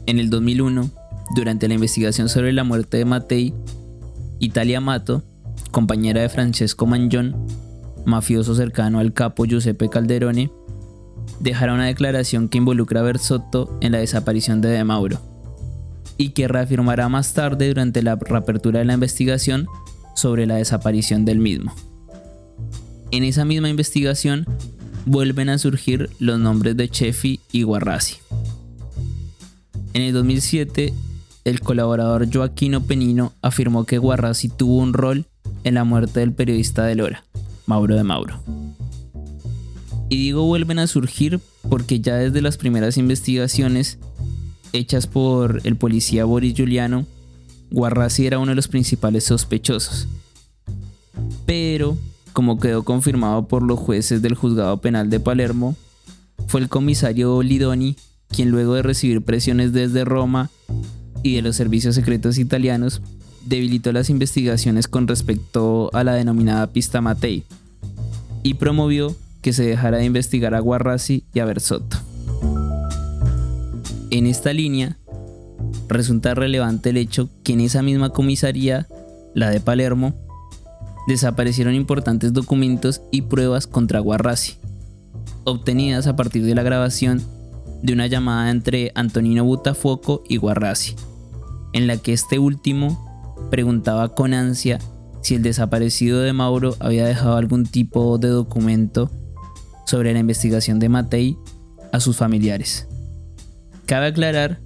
en 0.05 0.19
el 0.19 0.29
2001, 0.29 0.89
durante 1.35 1.67
la 1.67 1.73
investigación 1.75 2.29
sobre 2.29 2.53
la 2.53 2.63
muerte 2.63 2.97
de 2.97 3.05
Matei, 3.05 3.53
Italia 4.39 4.81
Mato 4.81 5.23
compañera 5.73 6.21
de 6.21 6.29
Francesco 6.29 6.85
Mangione, 6.85 7.35
mafioso 8.05 8.53
cercano 8.53 8.99
al 8.99 9.11
capo 9.11 9.45
Giuseppe 9.45 9.89
Calderone, 9.89 10.51
dejará 11.39 11.73
una 11.73 11.87
declaración 11.87 12.47
que 12.47 12.59
involucra 12.59 12.99
a 12.99 13.03
Bersotto 13.03 13.77
en 13.81 13.91
la 13.91 13.97
desaparición 13.97 14.61
de 14.61 14.69
De 14.69 14.83
Mauro 14.83 15.19
y 16.15 16.29
que 16.29 16.47
reafirmará 16.47 17.09
más 17.09 17.33
tarde 17.33 17.69
durante 17.69 18.03
la 18.03 18.15
reapertura 18.15 18.79
de 18.79 18.85
la 18.85 18.93
investigación 18.93 19.65
sobre 20.15 20.45
la 20.45 20.55
desaparición 20.55 21.25
del 21.25 21.39
mismo. 21.39 21.73
En 23.13 23.23
esa 23.23 23.45
misma 23.45 23.69
investigación 23.69 24.43
vuelven 25.05 25.49
a 25.49 25.59
surgir 25.59 26.09
los 26.17 26.39
nombres 26.39 26.75
de 26.75 26.89
Chefi 26.89 27.41
y 27.51 27.61
Guarrasi. 27.61 28.15
En 29.93 30.01
el 30.01 30.13
2007, 30.13 30.95
el 31.45 31.59
colaborador 31.59 32.27
Joaquino 32.33 32.81
Penino 32.81 33.31
afirmó 33.43 33.85
que 33.85 33.99
Guarrasi 33.99 34.49
tuvo 34.49 34.77
un 34.77 34.93
rol 34.93 35.27
en 35.63 35.75
la 35.75 35.83
muerte 35.83 36.21
del 36.21 36.33
periodista 36.33 36.85
de 36.85 36.95
Lora, 36.95 37.23
Mauro 37.67 37.95
de 37.95 38.03
Mauro. 38.03 38.41
Y 40.09 40.17
digo 40.17 40.47
vuelven 40.47 40.79
a 40.79 40.87
surgir 40.87 41.39
porque 41.69 41.99
ya 41.99 42.15
desde 42.15 42.41
las 42.41 42.57
primeras 42.57 42.97
investigaciones 42.97 43.99
hechas 44.71 45.05
por 45.05 45.61
el 45.65 45.75
policía 45.75 46.25
Boris 46.25 46.55
Giuliano, 46.55 47.05
Guarrasi 47.69 48.25
era 48.25 48.39
uno 48.39 48.49
de 48.49 48.55
los 48.55 48.67
principales 48.67 49.25
sospechosos. 49.25 50.07
Pero, 51.45 51.95
como 52.33 52.59
quedó 52.59 52.83
confirmado 52.83 53.47
por 53.47 53.63
los 53.63 53.79
jueces 53.79 54.21
del 54.21 54.35
juzgado 54.35 54.77
penal 54.81 55.09
de 55.09 55.19
Palermo, 55.19 55.75
fue 56.47 56.59
el 56.59 56.69
comisario 56.69 57.41
Lidoni 57.41 57.95
quien 58.27 58.49
luego 58.49 58.73
de 58.73 58.81
recibir 58.81 59.21
presiones 59.21 59.71
desde 59.73 60.03
Roma 60.03 60.49
y 61.21 61.35
de 61.35 61.43
los 61.43 61.55
servicios 61.55 61.95
secretos 61.95 62.37
italianos 62.37 63.01
debilitó 63.45 63.91
las 63.91 64.09
investigaciones 64.09 64.87
con 64.87 65.07
respecto 65.07 65.89
a 65.93 66.03
la 66.03 66.13
denominada 66.15 66.67
pista 66.67 66.99
Matei 66.99 67.43
y 68.41 68.55
promovió 68.55 69.15
que 69.41 69.53
se 69.53 69.63
dejara 69.63 69.97
de 69.97 70.05
investigar 70.05 70.55
a 70.55 70.59
Guarrasi 70.59 71.23
y 71.33 71.39
a 71.39 71.45
Bersotto. 71.45 71.97
En 74.09 74.25
esta 74.25 74.53
línea, 74.53 74.97
resulta 75.87 76.33
relevante 76.33 76.89
el 76.89 76.97
hecho 76.97 77.29
que 77.43 77.53
en 77.53 77.61
esa 77.61 77.81
misma 77.81 78.09
comisaría, 78.09 78.87
la 79.33 79.49
de 79.49 79.59
Palermo, 79.59 80.13
desaparecieron 81.07 81.75
importantes 81.75 82.33
documentos 82.33 83.01
y 83.11 83.23
pruebas 83.23 83.67
contra 83.67 83.99
Guarrasi, 83.99 84.55
obtenidas 85.43 86.07
a 86.07 86.15
partir 86.15 86.45
de 86.45 86.55
la 86.55 86.63
grabación 86.63 87.21
de 87.81 87.93
una 87.93 88.07
llamada 88.07 88.49
entre 88.49 88.91
Antonino 88.95 89.43
Butafuoco 89.43 90.23
y 90.27 90.37
Guarrasi, 90.37 90.95
en 91.73 91.87
la 91.87 91.97
que 91.97 92.13
este 92.13 92.39
último 92.39 93.35
preguntaba 93.49 94.15
con 94.15 94.33
ansia 94.33 94.79
si 95.21 95.35
el 95.35 95.43
desaparecido 95.43 96.21
de 96.21 96.33
Mauro 96.33 96.75
había 96.79 97.05
dejado 97.05 97.37
algún 97.37 97.65
tipo 97.65 98.17
de 98.17 98.29
documento 98.29 99.11
sobre 99.85 100.13
la 100.13 100.19
investigación 100.19 100.79
de 100.79 100.89
Matei 100.89 101.37
a 101.91 101.99
sus 101.99 102.17
familiares. 102.17 102.87
Cabe 103.85 104.07
aclarar 104.07 104.61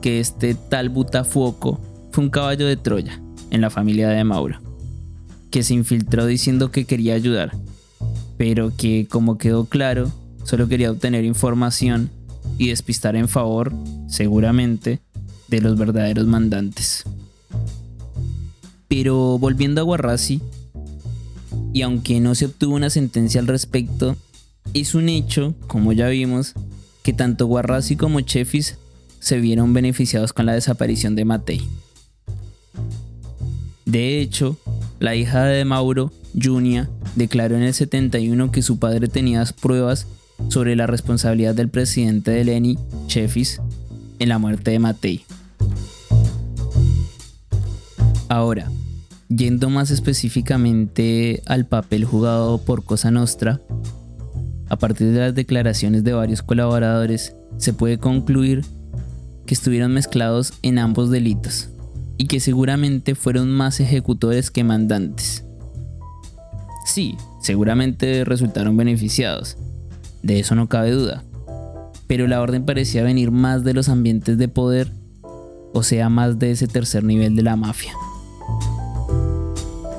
que 0.00 0.20
este 0.20 0.54
tal 0.54 0.90
Butafuoco 0.90 1.80
fue 2.10 2.24
un 2.24 2.30
caballo 2.30 2.66
de 2.66 2.76
Troya 2.76 3.22
en 3.50 3.60
la 3.60 3.70
familia 3.70 4.08
de 4.08 4.24
Mauro, 4.24 4.58
que 5.52 5.62
se 5.62 5.74
infiltró 5.74 6.26
diciendo 6.26 6.72
que 6.72 6.86
quería 6.86 7.14
ayudar, 7.14 7.52
pero 8.36 8.72
que 8.76 9.06
como 9.08 9.38
quedó 9.38 9.66
claro, 9.66 10.10
solo 10.42 10.66
quería 10.66 10.90
obtener 10.90 11.24
información 11.24 12.10
y 12.58 12.68
despistar 12.68 13.14
en 13.14 13.28
favor, 13.28 13.72
seguramente, 14.08 15.00
de 15.48 15.60
los 15.60 15.78
verdaderos 15.78 16.26
mandantes. 16.26 17.04
Pero 18.88 19.38
volviendo 19.38 19.80
a 19.80 19.84
Guarrasi, 19.84 20.40
y 21.74 21.82
aunque 21.82 22.18
no 22.20 22.34
se 22.34 22.46
obtuvo 22.46 22.74
una 22.74 22.90
sentencia 22.90 23.40
al 23.40 23.46
respecto, 23.46 24.16
es 24.74 24.94
un 24.94 25.10
hecho, 25.10 25.54
como 25.66 25.92
ya 25.92 26.08
vimos, 26.08 26.54
que 27.02 27.12
tanto 27.12 27.46
Guarrasi 27.46 27.96
como 27.96 28.22
Chefis 28.22 28.78
se 29.20 29.38
vieron 29.38 29.74
beneficiados 29.74 30.32
con 30.32 30.46
la 30.46 30.54
desaparición 30.54 31.14
de 31.14 31.26
Matei. 31.26 31.68
De 33.84 34.20
hecho, 34.20 34.56
la 35.02 35.16
hija 35.16 35.44
de 35.44 35.64
Mauro, 35.64 36.12
Junia, 36.40 36.88
declaró 37.16 37.56
en 37.56 37.64
el 37.64 37.74
71 37.74 38.52
que 38.52 38.62
su 38.62 38.78
padre 38.78 39.08
tenía 39.08 39.44
pruebas 39.60 40.06
sobre 40.48 40.76
la 40.76 40.86
responsabilidad 40.86 41.56
del 41.56 41.68
presidente 41.68 42.30
de 42.30 42.44
Leni, 42.44 42.78
Chefis, 43.08 43.60
en 44.20 44.28
la 44.28 44.38
muerte 44.38 44.70
de 44.70 44.78
Matei. 44.78 45.24
Ahora, 48.28 48.70
Yendo 49.28 49.70
más 49.70 49.90
específicamente 49.90 51.42
al 51.46 51.64
papel 51.64 52.04
jugado 52.04 52.58
por 52.58 52.84
Cosa 52.84 53.10
Nostra, 53.10 53.62
a 54.68 54.76
partir 54.76 55.10
de 55.10 55.20
las 55.20 55.34
declaraciones 55.34 56.04
de 56.04 56.12
varios 56.12 56.42
colaboradores, 56.42 57.34
se 57.56 57.72
puede 57.72 57.96
concluir 57.96 58.62
que 59.46 59.54
estuvieron 59.54 59.94
mezclados 59.94 60.52
en 60.60 60.78
ambos 60.78 61.10
delitos 61.10 61.71
y 62.22 62.26
que 62.26 62.38
seguramente 62.38 63.16
fueron 63.16 63.50
más 63.50 63.80
ejecutores 63.80 64.52
que 64.52 64.62
mandantes. 64.62 65.44
Sí, 66.86 67.16
seguramente 67.40 68.24
resultaron 68.24 68.76
beneficiados, 68.76 69.56
de 70.22 70.38
eso 70.38 70.54
no 70.54 70.68
cabe 70.68 70.92
duda, 70.92 71.24
pero 72.06 72.28
la 72.28 72.40
orden 72.40 72.64
parecía 72.64 73.02
venir 73.02 73.32
más 73.32 73.64
de 73.64 73.74
los 73.74 73.88
ambientes 73.88 74.38
de 74.38 74.46
poder, 74.46 74.92
o 75.72 75.82
sea, 75.82 76.08
más 76.10 76.38
de 76.38 76.52
ese 76.52 76.68
tercer 76.68 77.02
nivel 77.02 77.34
de 77.34 77.42
la 77.42 77.56
mafia. 77.56 77.92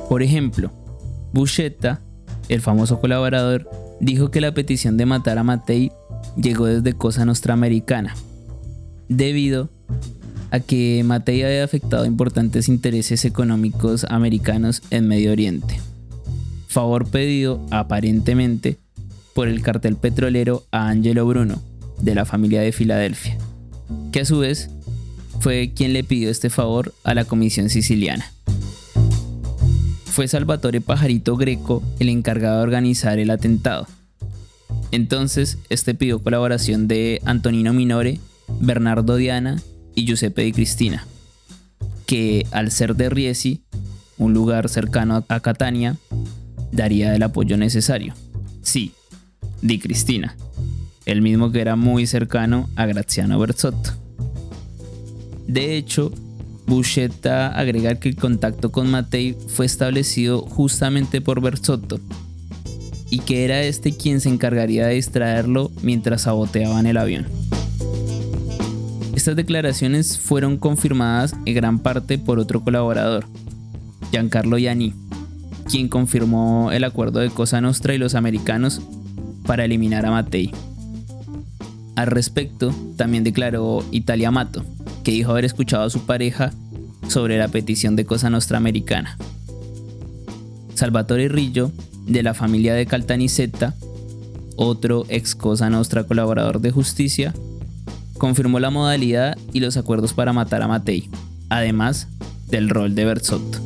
Por 0.08 0.24
ejemplo, 0.24 0.72
Buscetta, 1.34 2.00
el 2.48 2.62
famoso 2.62 3.02
colaborador, 3.02 3.70
dijo 4.00 4.32
que 4.32 4.40
la 4.40 4.54
petición 4.54 4.96
de 4.96 5.06
matar 5.06 5.40
a 5.40 5.44
Matei 5.44 5.92
llegó 6.38 6.68
desde 6.68 6.94
Cosa 6.94 7.26
Nostra 7.26 7.54
Americana, 7.54 8.16
debido 9.10 9.70
a 10.54 10.60
que 10.60 11.02
Matei 11.04 11.42
había 11.42 11.64
afectado 11.64 12.06
importantes 12.06 12.70
intereses 12.70 13.26
económicos 13.26 14.06
americanos 14.08 14.84
en 14.92 15.08
Medio 15.08 15.32
Oriente. 15.32 15.80
Favor 16.68 17.08
pedido, 17.08 17.66
aparentemente, 17.72 18.78
por 19.34 19.48
el 19.48 19.64
cartel 19.64 19.96
petrolero 19.96 20.64
a 20.70 20.90
Angelo 20.90 21.26
Bruno, 21.26 21.60
de 22.00 22.14
la 22.14 22.26
familia 22.26 22.62
de 22.62 22.72
Filadelfia, 22.72 23.36
que 24.12 24.20
a 24.20 24.26
su 24.26 24.38
vez 24.38 24.70
fue 25.40 25.72
quien 25.76 25.92
le 25.92 26.04
pidió 26.04 26.30
este 26.30 26.52
favor 26.52 26.94
a 27.04 27.16
la 27.16 27.26
Comisión 27.26 27.72
Siciliana. 27.72 28.32
Fue 30.06 30.28
Salvatore 30.28 30.82
Pajarito 30.82 31.36
Greco 31.36 31.82
el 31.98 32.10
encargado 32.10 32.58
de 32.58 32.64
organizar 32.64 33.18
el 33.18 33.32
atentado. 33.32 33.88
Entonces, 34.92 35.58
este 35.70 35.96
pidió 35.96 36.22
colaboración 36.22 36.88
de 36.88 37.24
Antonino 37.26 37.74
Minore, 37.74 38.20
Bernardo 38.60 39.16
Diana 39.16 39.60
y 39.96 40.06
Giuseppe 40.06 40.44
Di 40.44 40.52
Cristina, 40.52 41.06
que 42.06 42.46
al 42.52 42.72
ser 42.72 42.96
de 42.96 43.10
Riesi, 43.10 43.64
un 44.18 44.34
lugar 44.34 44.70
cercano 44.70 45.24
a 45.28 45.40
Catania, 45.40 45.98
daría 46.72 47.16
el 47.16 47.24
apoyo 47.24 47.58
necesario. 47.58 48.14
Sí, 48.62 48.94
Di 49.62 49.80
Cristina, 49.80 50.36
el 51.06 51.22
mismo 51.22 51.52
que 51.52 51.62
era 51.62 51.76
muy 51.76 52.08
cercano 52.08 52.70
a 52.76 52.86
Graziano 52.86 53.40
Berzotto. 53.40 53.92
De 55.48 55.78
hecho, 55.78 56.12
Buscetta 56.66 57.50
agrega 57.50 57.96
que 57.96 58.10
el 58.10 58.16
contacto 58.16 58.72
con 58.72 58.90
Mattei 58.90 59.36
fue 59.48 59.66
establecido 59.66 60.42
justamente 60.42 61.22
por 61.22 61.42
Berzotto 61.42 62.00
y 63.10 63.20
que 63.20 63.46
era 63.46 63.62
este 63.62 63.96
quien 63.96 64.22
se 64.22 64.30
encargaría 64.30 64.88
de 64.88 64.96
distraerlo 64.96 65.72
mientras 65.82 66.24
saboteaban 66.24 66.88
el 66.88 66.98
avión. 66.98 67.28
Estas 69.24 69.38
declaraciones 69.38 70.20
fueron 70.20 70.58
confirmadas 70.58 71.34
en 71.46 71.56
gran 71.56 71.80
parte 71.80 72.18
por 72.18 72.40
otro 72.40 72.62
colaborador, 72.62 73.26
Giancarlo 74.12 74.58
Gianni, 74.58 74.94
quien 75.70 75.88
confirmó 75.88 76.74
el 76.74 76.84
acuerdo 76.84 77.22
de 77.22 77.30
Cosa 77.30 77.62
Nostra 77.62 77.94
y 77.94 77.98
los 77.98 78.16
americanos 78.16 78.82
para 79.46 79.64
eliminar 79.64 80.06
a 80.06 80.12
Mattei. 80.12 80.52
Al 81.96 82.08
respecto, 82.08 82.76
también 82.98 83.24
declaró 83.24 83.86
Italia 83.92 84.30
Mato, 84.30 84.66
que 85.06 85.12
dijo 85.12 85.32
haber 85.32 85.46
escuchado 85.46 85.86
a 85.86 85.90
su 85.90 86.06
pareja 86.06 86.52
sobre 87.08 87.38
la 87.38 87.48
petición 87.48 87.96
de 87.96 88.04
Cosa 88.04 88.30
Nostra 88.30 88.58
Americana. 88.58 89.18
Salvatore 90.74 91.30
Rillo, 91.30 91.72
de 92.08 92.24
la 92.24 92.34
familia 92.34 92.74
de 92.74 92.86
Caltanissetta, 92.88 93.74
otro 94.58 95.06
ex 95.08 95.34
Cosa 95.34 95.70
Nostra 95.70 96.04
colaborador 96.04 96.60
de 96.60 96.72
justicia, 96.72 97.34
confirmó 98.24 98.62
la 98.62 98.70
modalidad 98.70 99.38
y 99.52 99.60
los 99.60 99.76
acuerdos 99.76 100.14
para 100.14 100.32
matar 100.32 100.62
a 100.62 100.68
Matei, 100.70 101.10
además 101.50 102.08
del 102.48 102.70
rol 102.70 102.96
de 102.96 103.04
Berzotto. 103.04 103.60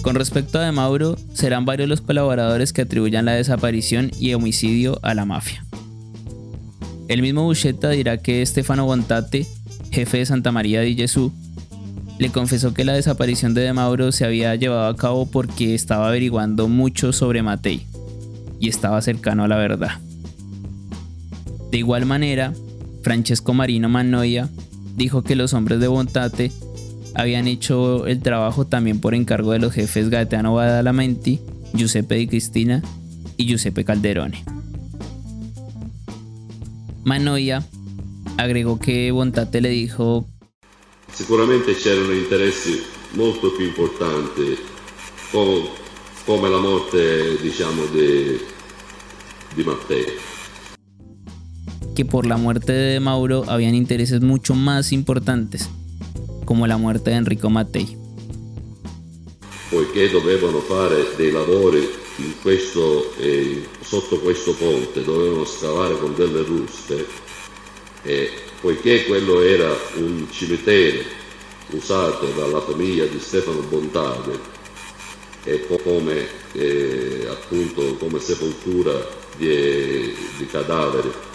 Con 0.00 0.14
respecto 0.14 0.58
a 0.58 0.62
De 0.64 0.72
Mauro, 0.72 1.18
serán 1.34 1.66
varios 1.66 1.90
los 1.90 2.00
colaboradores 2.00 2.72
que 2.72 2.80
atribuyan 2.80 3.26
la 3.26 3.32
desaparición 3.32 4.10
y 4.18 4.32
homicidio 4.32 4.98
a 5.02 5.12
la 5.12 5.26
mafia. 5.26 5.62
El 7.08 7.20
mismo 7.20 7.42
Buscetta 7.42 7.90
dirá 7.90 8.16
que 8.16 8.46
Stefano 8.46 8.86
Bontate, 8.86 9.46
jefe 9.90 10.20
de 10.20 10.24
Santa 10.24 10.52
María 10.52 10.80
di 10.80 10.96
Gesù, 10.96 11.34
le 12.18 12.30
confesó 12.30 12.72
que 12.72 12.86
la 12.86 12.94
desaparición 12.94 13.52
de 13.52 13.60
De 13.60 13.74
Mauro 13.74 14.10
se 14.10 14.24
había 14.24 14.54
llevado 14.54 14.86
a 14.86 14.96
cabo 14.96 15.26
porque 15.26 15.74
estaba 15.74 16.08
averiguando 16.08 16.66
mucho 16.66 17.12
sobre 17.12 17.42
Matei 17.42 17.86
y 18.58 18.70
estaba 18.70 19.02
cercano 19.02 19.44
a 19.44 19.48
la 19.48 19.56
verdad. 19.56 20.00
De 21.70 21.78
igual 21.78 22.04
manera, 22.04 22.52
Francesco 23.02 23.54
Marino 23.54 23.88
Mannoia 23.88 24.48
dijo 24.96 25.22
que 25.22 25.36
los 25.36 25.54
hombres 25.54 25.78
de 25.80 25.86
Bontate 25.86 26.50
habían 27.14 27.46
hecho 27.46 28.06
el 28.06 28.20
trabajo 28.22 28.66
también 28.66 29.00
por 29.00 29.14
encargo 29.14 29.52
de 29.52 29.60
los 29.60 29.72
jefes 29.72 30.10
Gaetano 30.10 30.54
Badalamenti, 30.54 31.40
Giuseppe 31.72 32.16
Di 32.16 32.26
Cristina 32.26 32.82
y 33.36 33.46
Giuseppe 33.46 33.84
Calderone. 33.84 34.44
Manoia 37.04 37.64
agregó 38.36 38.78
que 38.78 39.10
Bontate 39.12 39.60
le 39.60 39.70
dijo 39.70 40.26
Sicuramente 41.12 41.74
c'erano 41.74 42.12
interessi 42.12 42.82
molto 43.12 43.52
più 43.52 43.66
importanti 43.66 44.58
come 46.24 46.48
la 46.48 46.58
morte 46.58 47.40
diciamo 47.40 47.84
di, 47.86 48.38
di 49.54 49.62
Matteo. 49.62 50.39
Que 52.00 52.06
por 52.06 52.24
la 52.24 52.38
muerte 52.38 52.72
de 52.72 52.98
Mauro 52.98 53.44
habían 53.46 53.74
intereses 53.74 54.22
mucho 54.22 54.54
más 54.54 54.90
importantes 54.90 55.68
como 56.46 56.66
la 56.66 56.78
muerte 56.78 57.10
de 57.10 57.16
Enrico 57.16 57.50
Mattei. 57.50 57.94
Poiché 59.68 60.08
dovevano 60.08 60.60
fare 60.60 61.08
dei 61.18 61.30
lavori 61.30 61.86
questo, 62.40 63.12
eh, 63.18 63.66
sotto 63.82 64.18
questo 64.20 64.54
ponte, 64.54 65.04
dovevano 65.04 65.44
scavare 65.44 65.98
con 65.98 66.14
delle 66.14 66.42
ruspe, 66.42 67.04
e 68.02 68.30
poiché 68.62 69.04
quello 69.04 69.42
era 69.42 69.70
un 69.96 70.26
cimitero 70.30 71.02
usato 71.72 72.24
dalla 72.34 72.62
famiglia 72.62 73.04
di 73.04 73.20
Stefano 73.20 73.60
Bontade 73.68 74.38
e 75.44 75.66
come, 75.66 76.26
eh, 76.52 77.26
appunto, 77.28 77.96
come 77.96 78.18
sepoltura 78.20 79.06
di, 79.36 80.14
di 80.38 80.46
cadaveri 80.46 81.28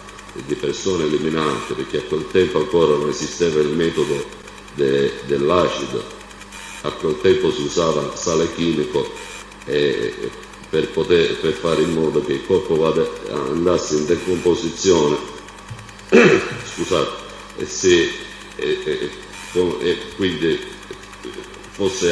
di 0.45 0.56
persone 0.56 1.06
eliminate, 1.06 1.74
perché 1.74 1.98
a 1.98 2.04
quel 2.04 2.28
tempo 2.32 2.60
ancora 2.60 2.95
non 2.95 3.10
esisteva 3.10 3.62
il 3.62 3.69
metodo 3.69 4.26
de, 4.74 5.12
dell'acido. 5.26 6.04
A 6.82 6.91
quel 6.91 7.19
tempo 7.21 7.52
si 7.52 7.62
usava 7.62 8.15
sale 8.15 8.54
chimico 8.54 9.12
eh, 9.65 10.13
per, 10.69 10.89
poter, 10.89 11.39
per 11.39 11.54
fare 11.54 11.82
in 11.82 11.93
modo 11.93 12.24
che 12.24 12.34
il 12.34 12.45
corpo 12.45 12.76
vada, 12.76 13.08
andasse 13.32 13.95
in 13.95 14.06
decomposizione 14.06 15.34
scusate, 16.76 17.10
e, 17.58 17.65
se, 17.65 18.10
e, 18.56 18.80
e, 18.84 19.12
e 19.80 19.98
quindi 20.15 20.60
fosse 21.71 22.12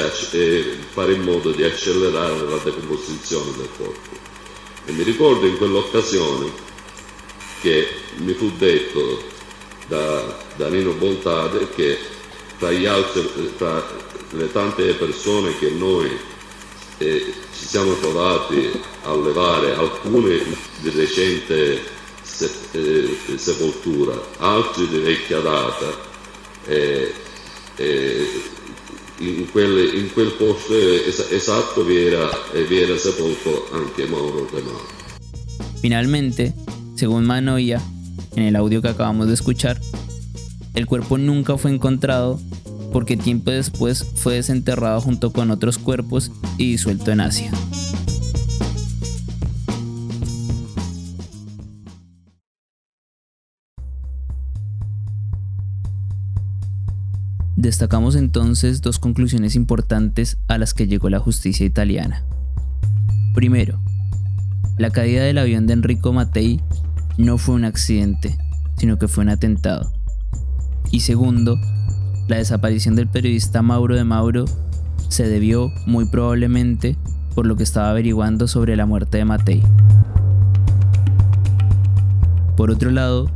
fare 0.92 1.14
in 1.14 1.22
modo 1.22 1.52
di 1.52 1.64
accelerare 1.64 2.48
la 2.48 2.58
decomposizione 2.58 3.52
del 3.58 3.70
corpo. 3.78 4.22
E 4.86 4.92
mi 4.92 5.04
ricordo 5.04 5.46
in 5.46 5.58
quell'occasione 5.58 6.72
che 7.64 7.88
mi 8.18 8.34
fu 8.34 8.52
detto 8.58 9.24
da, 9.88 10.38
da 10.58 10.68
Nino 10.68 10.92
Bontade 10.92 11.70
che 11.74 11.98
tra, 12.60 12.68
altri, 12.68 13.54
tra 13.58 13.82
le 14.32 14.52
tante 14.52 14.94
persone 14.96 15.58
che 15.58 15.70
noi 15.70 16.10
eh, 16.98 17.34
ci 17.58 17.66
siamo 17.66 17.98
trovati 18.00 18.70
a 19.04 19.16
levare, 19.16 19.76
alcune 19.76 20.44
di 20.82 20.90
recente 20.90 21.82
se, 22.22 22.52
eh, 22.72 23.18
sepoltura, 23.38 24.22
altri 24.40 24.90
di 24.90 24.98
vecchia 24.98 25.40
data, 25.40 25.98
eh, 26.66 27.14
in, 29.20 29.50
quel, 29.52 29.96
in, 29.96 30.12
quel, 30.12 30.32
posto 30.32 30.74
es 30.74 31.32
esatto 31.32 31.84
vi 31.86 32.08
era, 32.08 32.30
vi 32.52 32.82
era 32.82 32.98
sepolto 32.98 33.70
anche 33.72 34.06
Mauro 34.06 34.50
De 34.52 34.62
Mauro. 34.62 34.88
Finalmente, 35.80 36.63
según 36.96 37.26
Manoia, 37.26 37.82
en 38.36 38.44
el 38.44 38.56
audio 38.56 38.82
que 38.82 38.90
acabamos 38.90 39.28
de 39.28 39.34
escuchar, 39.34 39.80
el 40.74 40.86
cuerpo 40.86 41.18
nunca 41.18 41.58
fue 41.58 41.72
encontrado 41.72 42.40
porque 42.92 43.18
tiempo 43.18 43.52
después 43.52 44.06
fue 44.16 44.36
desenterrado 44.36 45.02
junto 45.02 45.34
con 45.34 45.52
otros 45.52 45.78
cuerpos 45.78 46.32
y 46.58 46.72
disuelto 46.72 47.12
en 47.12 47.22
Asia. 47.22 47.52
Destacamos 57.56 58.16
entonces 58.16 58.82
dos 58.82 59.00
conclusiones 59.00 59.56
importantes 59.56 60.38
a 60.48 60.58
las 60.58 60.74
que 60.74 60.86
llegó 60.86 61.10
la 61.10 61.20
justicia 61.20 61.66
italiana. 61.66 62.24
Primero, 63.34 63.80
la 64.78 64.90
caída 64.90 65.24
del 65.24 65.38
avión 65.38 65.68
de 65.68 65.74
Enrico 65.74 66.14
Mattei 66.14 66.60
no 67.18 67.38
fue 67.38 67.56
un 67.56 67.66
accidente, 67.66 68.38
sino 68.78 68.98
que 68.98 69.08
fue 69.08 69.24
un 69.24 69.30
atentado. 69.30 69.92
Y 70.90 71.02
segundo, 71.02 71.60
la 72.28 72.38
desaparición 72.38 72.96
del 72.96 73.08
periodista 73.08 73.62
Mauro 73.62 73.96
de 73.96 74.04
Mauro 74.04 74.46
se 75.10 75.28
debió 75.28 75.72
muy 75.86 76.06
probablemente 76.06 76.98
por 77.36 77.46
lo 77.46 77.56
que 77.56 77.64
estaba 77.64 77.92
averiguando 77.92 78.48
sobre 78.48 78.76
la 78.76 78.86
muerte 78.86 79.20
de 79.20 79.26
Matei. 79.26 79.64
Por 82.58 82.72
otro 82.72 82.90
lado, 82.90 83.30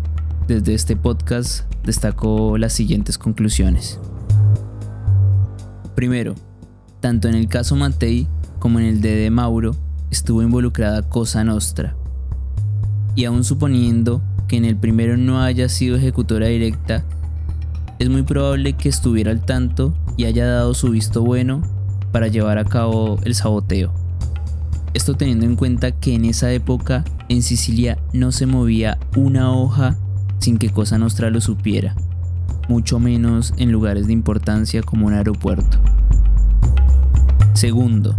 desde 0.48 0.74
este 0.74 0.96
podcast 0.96 1.72
destacó 1.84 2.58
las 2.58 2.74
siguientes 2.74 3.18
conclusiones. 3.18 4.00
Primero, 5.96 6.34
tanto 7.00 7.28
en 7.28 7.36
el 7.36 7.48
caso 7.48 7.76
Matei 7.76 8.28
como 8.60 8.80
en 8.80 8.86
el 8.86 9.02
de 9.02 9.16
De 9.16 9.30
Mauro 9.30 9.76
estuvo 10.12 10.42
involucrada 10.42 11.08
Cosa 11.08 11.44
Nostra. 11.44 11.96
Y 13.16 13.26
aún 13.26 13.44
suponiendo 13.44 14.22
que 14.48 14.58
en 14.58 14.66
el 14.66 14.78
primero 14.78 15.18
no 15.18 15.42
haya 15.42 15.70
sido 15.70 15.98
ejecutora 15.98 16.48
directa, 16.48 17.04
es 18.00 18.10
muy 18.10 18.24
probable 18.24 18.74
que 18.74 18.90
estuviera 18.90 19.32
al 19.32 19.44
tanto 19.44 19.94
y 20.18 20.26
haya 20.26 20.46
dado 20.46 20.74
su 20.74 20.92
visto 20.92 21.24
bueno 21.24 21.62
para 22.12 22.28
llevar 22.28 22.58
a 22.58 22.66
cabo 22.66 23.20
el 23.24 23.36
saboteo. 23.36 23.92
Esto 24.94 25.16
teniendo 25.16 25.46
en 25.46 25.56
cuenta 25.56 25.92
que 25.92 26.16
en 26.16 26.26
esa 26.26 26.52
época 26.52 27.04
en 27.30 27.44
Sicilia 27.44 27.98
no 28.14 28.32
se 28.32 28.46
movía 28.46 28.98
una 29.16 29.52
hoja 29.52 29.98
sin 30.40 30.58
que 30.58 30.70
Cosa 30.70 30.98
Nostra 30.98 31.30
lo 31.30 31.42
supiera, 31.42 31.96
mucho 32.70 33.00
menos 33.00 33.54
en 33.58 33.72
lugares 33.72 34.08
de 34.08 34.14
importancia 34.14 34.82
como 34.84 35.08
un 35.08 35.14
aeropuerto. 35.14 35.78
Segundo, 37.54 38.16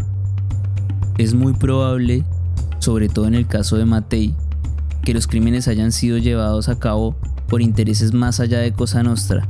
es 1.19 1.35
muy 1.35 1.53
probable, 1.53 2.25
sobre 2.79 3.09
todo 3.09 3.27
en 3.27 3.35
el 3.35 3.47
caso 3.47 3.77
de 3.77 3.85
Matei, 3.85 4.35
que 5.03 5.13
los 5.13 5.27
crímenes 5.27 5.69
hayan 5.69 5.93
sido 5.93 6.17
llevados 6.17 6.69
a 6.69 6.79
cabo 6.79 7.17
por 7.49 7.61
intereses 7.61 8.15
más 8.15 8.41
allá 8.41 8.61
de 8.61 8.73
Cosa 8.73 9.03
Nostra, 9.03 9.49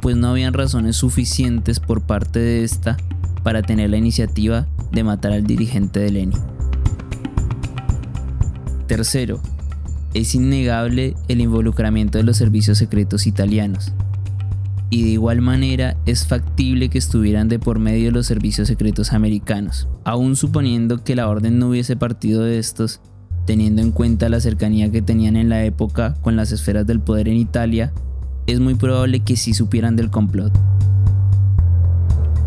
pues 0.00 0.16
no 0.16 0.28
habían 0.28 0.54
razones 0.54 0.96
suficientes 0.96 1.80
por 1.80 2.02
parte 2.02 2.40
de 2.40 2.64
esta 2.64 2.96
para 3.42 3.62
tener 3.62 3.90
la 3.90 3.96
iniciativa 3.96 4.66
de 4.92 5.04
matar 5.04 5.32
al 5.32 5.44
dirigente 5.44 6.00
de 6.00 6.10
Leni. 6.10 6.36
Tercero, 8.86 9.40
es 10.14 10.34
innegable 10.34 11.14
el 11.28 11.40
involucramiento 11.40 12.18
de 12.18 12.24
los 12.24 12.36
servicios 12.36 12.78
secretos 12.78 13.26
italianos. 13.26 13.92
Y 14.90 15.02
de 15.02 15.10
igual 15.10 15.42
manera 15.42 15.96
es 16.06 16.26
factible 16.26 16.88
que 16.88 16.98
estuvieran 16.98 17.48
de 17.48 17.58
por 17.58 17.78
medio 17.78 18.10
los 18.10 18.26
servicios 18.26 18.68
secretos 18.68 19.12
americanos, 19.12 19.88
aun 20.04 20.34
suponiendo 20.34 21.04
que 21.04 21.14
la 21.14 21.28
orden 21.28 21.58
no 21.58 21.68
hubiese 21.68 21.96
partido 21.96 22.42
de 22.42 22.58
estos, 22.58 23.00
teniendo 23.44 23.82
en 23.82 23.92
cuenta 23.92 24.28
la 24.28 24.40
cercanía 24.40 24.90
que 24.90 25.02
tenían 25.02 25.36
en 25.36 25.48
la 25.48 25.64
época 25.64 26.14
con 26.22 26.36
las 26.36 26.52
esferas 26.52 26.86
del 26.86 27.00
poder 27.00 27.28
en 27.28 27.36
Italia, 27.36 27.92
es 28.46 28.60
muy 28.60 28.74
probable 28.74 29.20
que 29.20 29.36
sí 29.36 29.52
supieran 29.52 29.94
del 29.94 30.10
complot. 30.10 30.58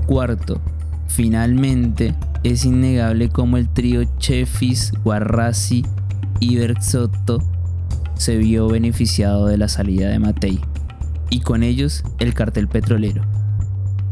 Cuarto, 0.07 0.59
finalmente 1.07 2.15
es 2.43 2.65
innegable 2.65 3.29
como 3.29 3.57
el 3.57 3.69
trío 3.69 4.03
Chefis, 4.17 4.93
Guarrasi 5.03 5.85
y 6.39 6.55
Berzotto 6.55 7.39
se 8.15 8.37
vio 8.37 8.67
beneficiado 8.67 9.47
de 9.47 9.57
la 9.57 9.67
salida 9.67 10.09
de 10.09 10.19
Matei, 10.19 10.59
y 11.31 11.39
con 11.39 11.63
ellos 11.63 12.03
el 12.19 12.35
cartel 12.35 12.67
petrolero, 12.67 13.23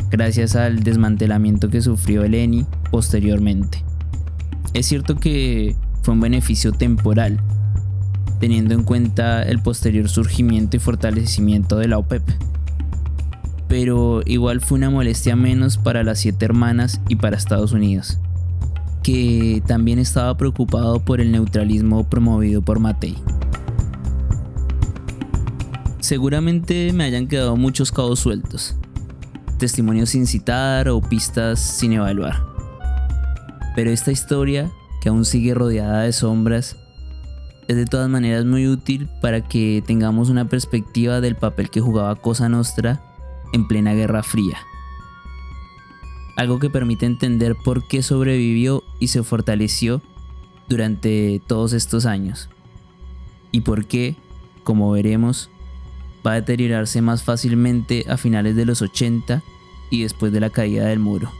gracias 0.09 0.55
al 0.55 0.81
desmantelamiento 0.81 1.69
que 1.69 1.81
sufrió 1.81 2.23
el 2.23 2.33
ENI 2.33 2.65
posteriormente. 2.89 3.83
Es 4.73 4.87
cierto 4.87 5.17
que 5.17 5.75
fue 6.01 6.15
un 6.15 6.21
beneficio 6.21 6.71
temporal, 6.71 7.39
teniendo 8.39 8.73
en 8.73 8.83
cuenta 8.83 9.43
el 9.43 9.61
posterior 9.61 10.09
surgimiento 10.09 10.77
y 10.77 10.79
fortalecimiento 10.79 11.77
de 11.77 11.89
la 11.89 11.99
OPEP. 11.99 12.23
Pero 13.67 14.23
igual 14.25 14.61
fue 14.61 14.79
una 14.79 14.89
molestia 14.89 15.35
menos 15.35 15.77
para 15.77 16.03
las 16.03 16.17
siete 16.17 16.45
hermanas 16.45 17.01
y 17.07 17.17
para 17.17 17.37
Estados 17.37 17.73
Unidos 17.73 18.17
que 19.03 19.63
también 19.65 19.99
estaba 19.99 20.35
preocupado 20.37 20.99
por 20.99 21.21
el 21.21 21.31
neutralismo 21.31 22.07
promovido 22.07 22.61
por 22.61 22.79
Matei. 22.79 23.15
Seguramente 26.09 26.91
me 26.91 27.03
hayan 27.03 27.27
quedado 27.27 27.55
muchos 27.55 27.91
cabos 27.91 28.19
sueltos, 28.19 28.75
testimonios 29.59 30.09
sin 30.09 30.25
citar 30.25 30.89
o 30.89 31.01
pistas 31.01 31.59
sin 31.59 31.93
evaluar. 31.93 32.43
Pero 33.75 33.91
esta 33.91 34.11
historia, 34.11 34.71
que 35.03 35.09
aún 35.09 35.23
sigue 35.23 35.53
rodeada 35.53 36.01
de 36.01 36.11
sombras, 36.11 36.77
es 37.67 37.75
de 37.75 37.85
todas 37.85 38.09
maneras 38.09 38.43
muy 38.43 38.67
útil 38.67 39.07
para 39.21 39.47
que 39.47 39.83
tengamos 39.85 40.29
una 40.29 40.49
perspectiva 40.49 41.21
del 41.21 41.35
papel 41.35 41.69
que 41.69 41.79
jugaba 41.79 42.15
Cosa 42.15 42.49
Nostra 42.49 43.03
en 43.53 43.67
plena 43.67 43.93
Guerra 43.93 44.23
Fría 44.23 44.57
algo 46.37 46.57
que 46.57 46.71
permite 46.71 47.05
entender 47.05 47.55
por 47.55 47.87
qué 47.87 48.01
sobrevivió 48.01 48.83
y 48.99 49.09
se 49.09 49.21
fortaleció 49.21 50.01
durante 50.69 51.39
todos 51.45 51.73
estos 51.73 52.07
años. 52.07 52.49
Y 53.51 53.61
por 53.61 53.85
qué, 53.85 54.15
como 54.63 54.89
veremos, 54.89 55.51
va 56.25 56.33
a 56.33 56.35
deteriorarse 56.35 57.01
más 57.01 57.23
fácilmente 57.23 58.05
a 58.09 58.17
finales 58.17 58.55
de 58.55 58.65
los 58.65 58.81
80 58.81 59.41
y 59.89 60.03
después 60.03 60.31
de 60.31 60.39
la 60.39 60.49
caída 60.49 60.85
del 60.87 60.99
muro. 60.99 61.31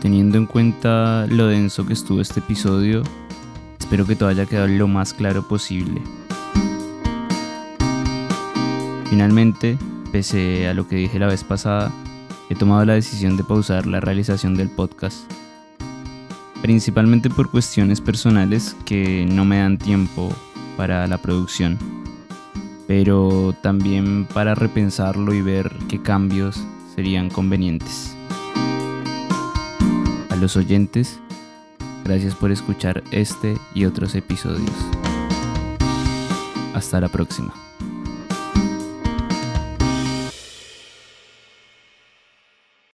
Teniendo 0.00 0.38
en 0.38 0.46
cuenta 0.46 1.26
lo 1.26 1.48
denso 1.48 1.86
que 1.86 1.92
estuvo 1.92 2.20
este 2.20 2.40
episodio, 2.40 3.02
Espero 3.88 4.06
que 4.06 4.16
todo 4.16 4.28
haya 4.28 4.44
quedado 4.44 4.68
lo 4.68 4.86
más 4.86 5.14
claro 5.14 5.48
posible. 5.48 6.02
Finalmente, 9.08 9.78
pese 10.12 10.68
a 10.68 10.74
lo 10.74 10.86
que 10.86 10.96
dije 10.96 11.18
la 11.18 11.26
vez 11.26 11.42
pasada, 11.42 11.90
he 12.48 12.54
tomado 12.54 12.84
la 12.84 12.94
decisión 12.94 13.36
de 13.36 13.44
pausar 13.44 13.86
la 13.86 14.00
realización 14.00 14.54
del 14.54 14.68
podcast. 14.68 15.30
Principalmente 16.62 17.30
por 17.30 17.50
cuestiones 17.50 18.00
personales 18.00 18.76
que 18.84 19.26
no 19.30 19.44
me 19.44 19.58
dan 19.58 19.78
tiempo 19.78 20.32
para 20.76 21.06
la 21.06 21.18
producción, 21.18 21.78
pero 22.86 23.54
también 23.62 24.26
para 24.26 24.54
repensarlo 24.54 25.34
y 25.34 25.42
ver 25.42 25.70
qué 25.88 26.02
cambios 26.02 26.60
serían 26.94 27.30
convenientes. 27.30 28.14
A 30.30 30.36
los 30.36 30.56
oyentes, 30.56 31.20
Gracias 32.08 32.34
por 32.34 32.50
escuchar 32.50 33.04
este 33.10 33.58
y 33.74 33.84
otros 33.84 34.14
episodios. 34.14 34.72
Hasta 36.72 37.02
la 37.02 37.08
próxima. 37.10 37.52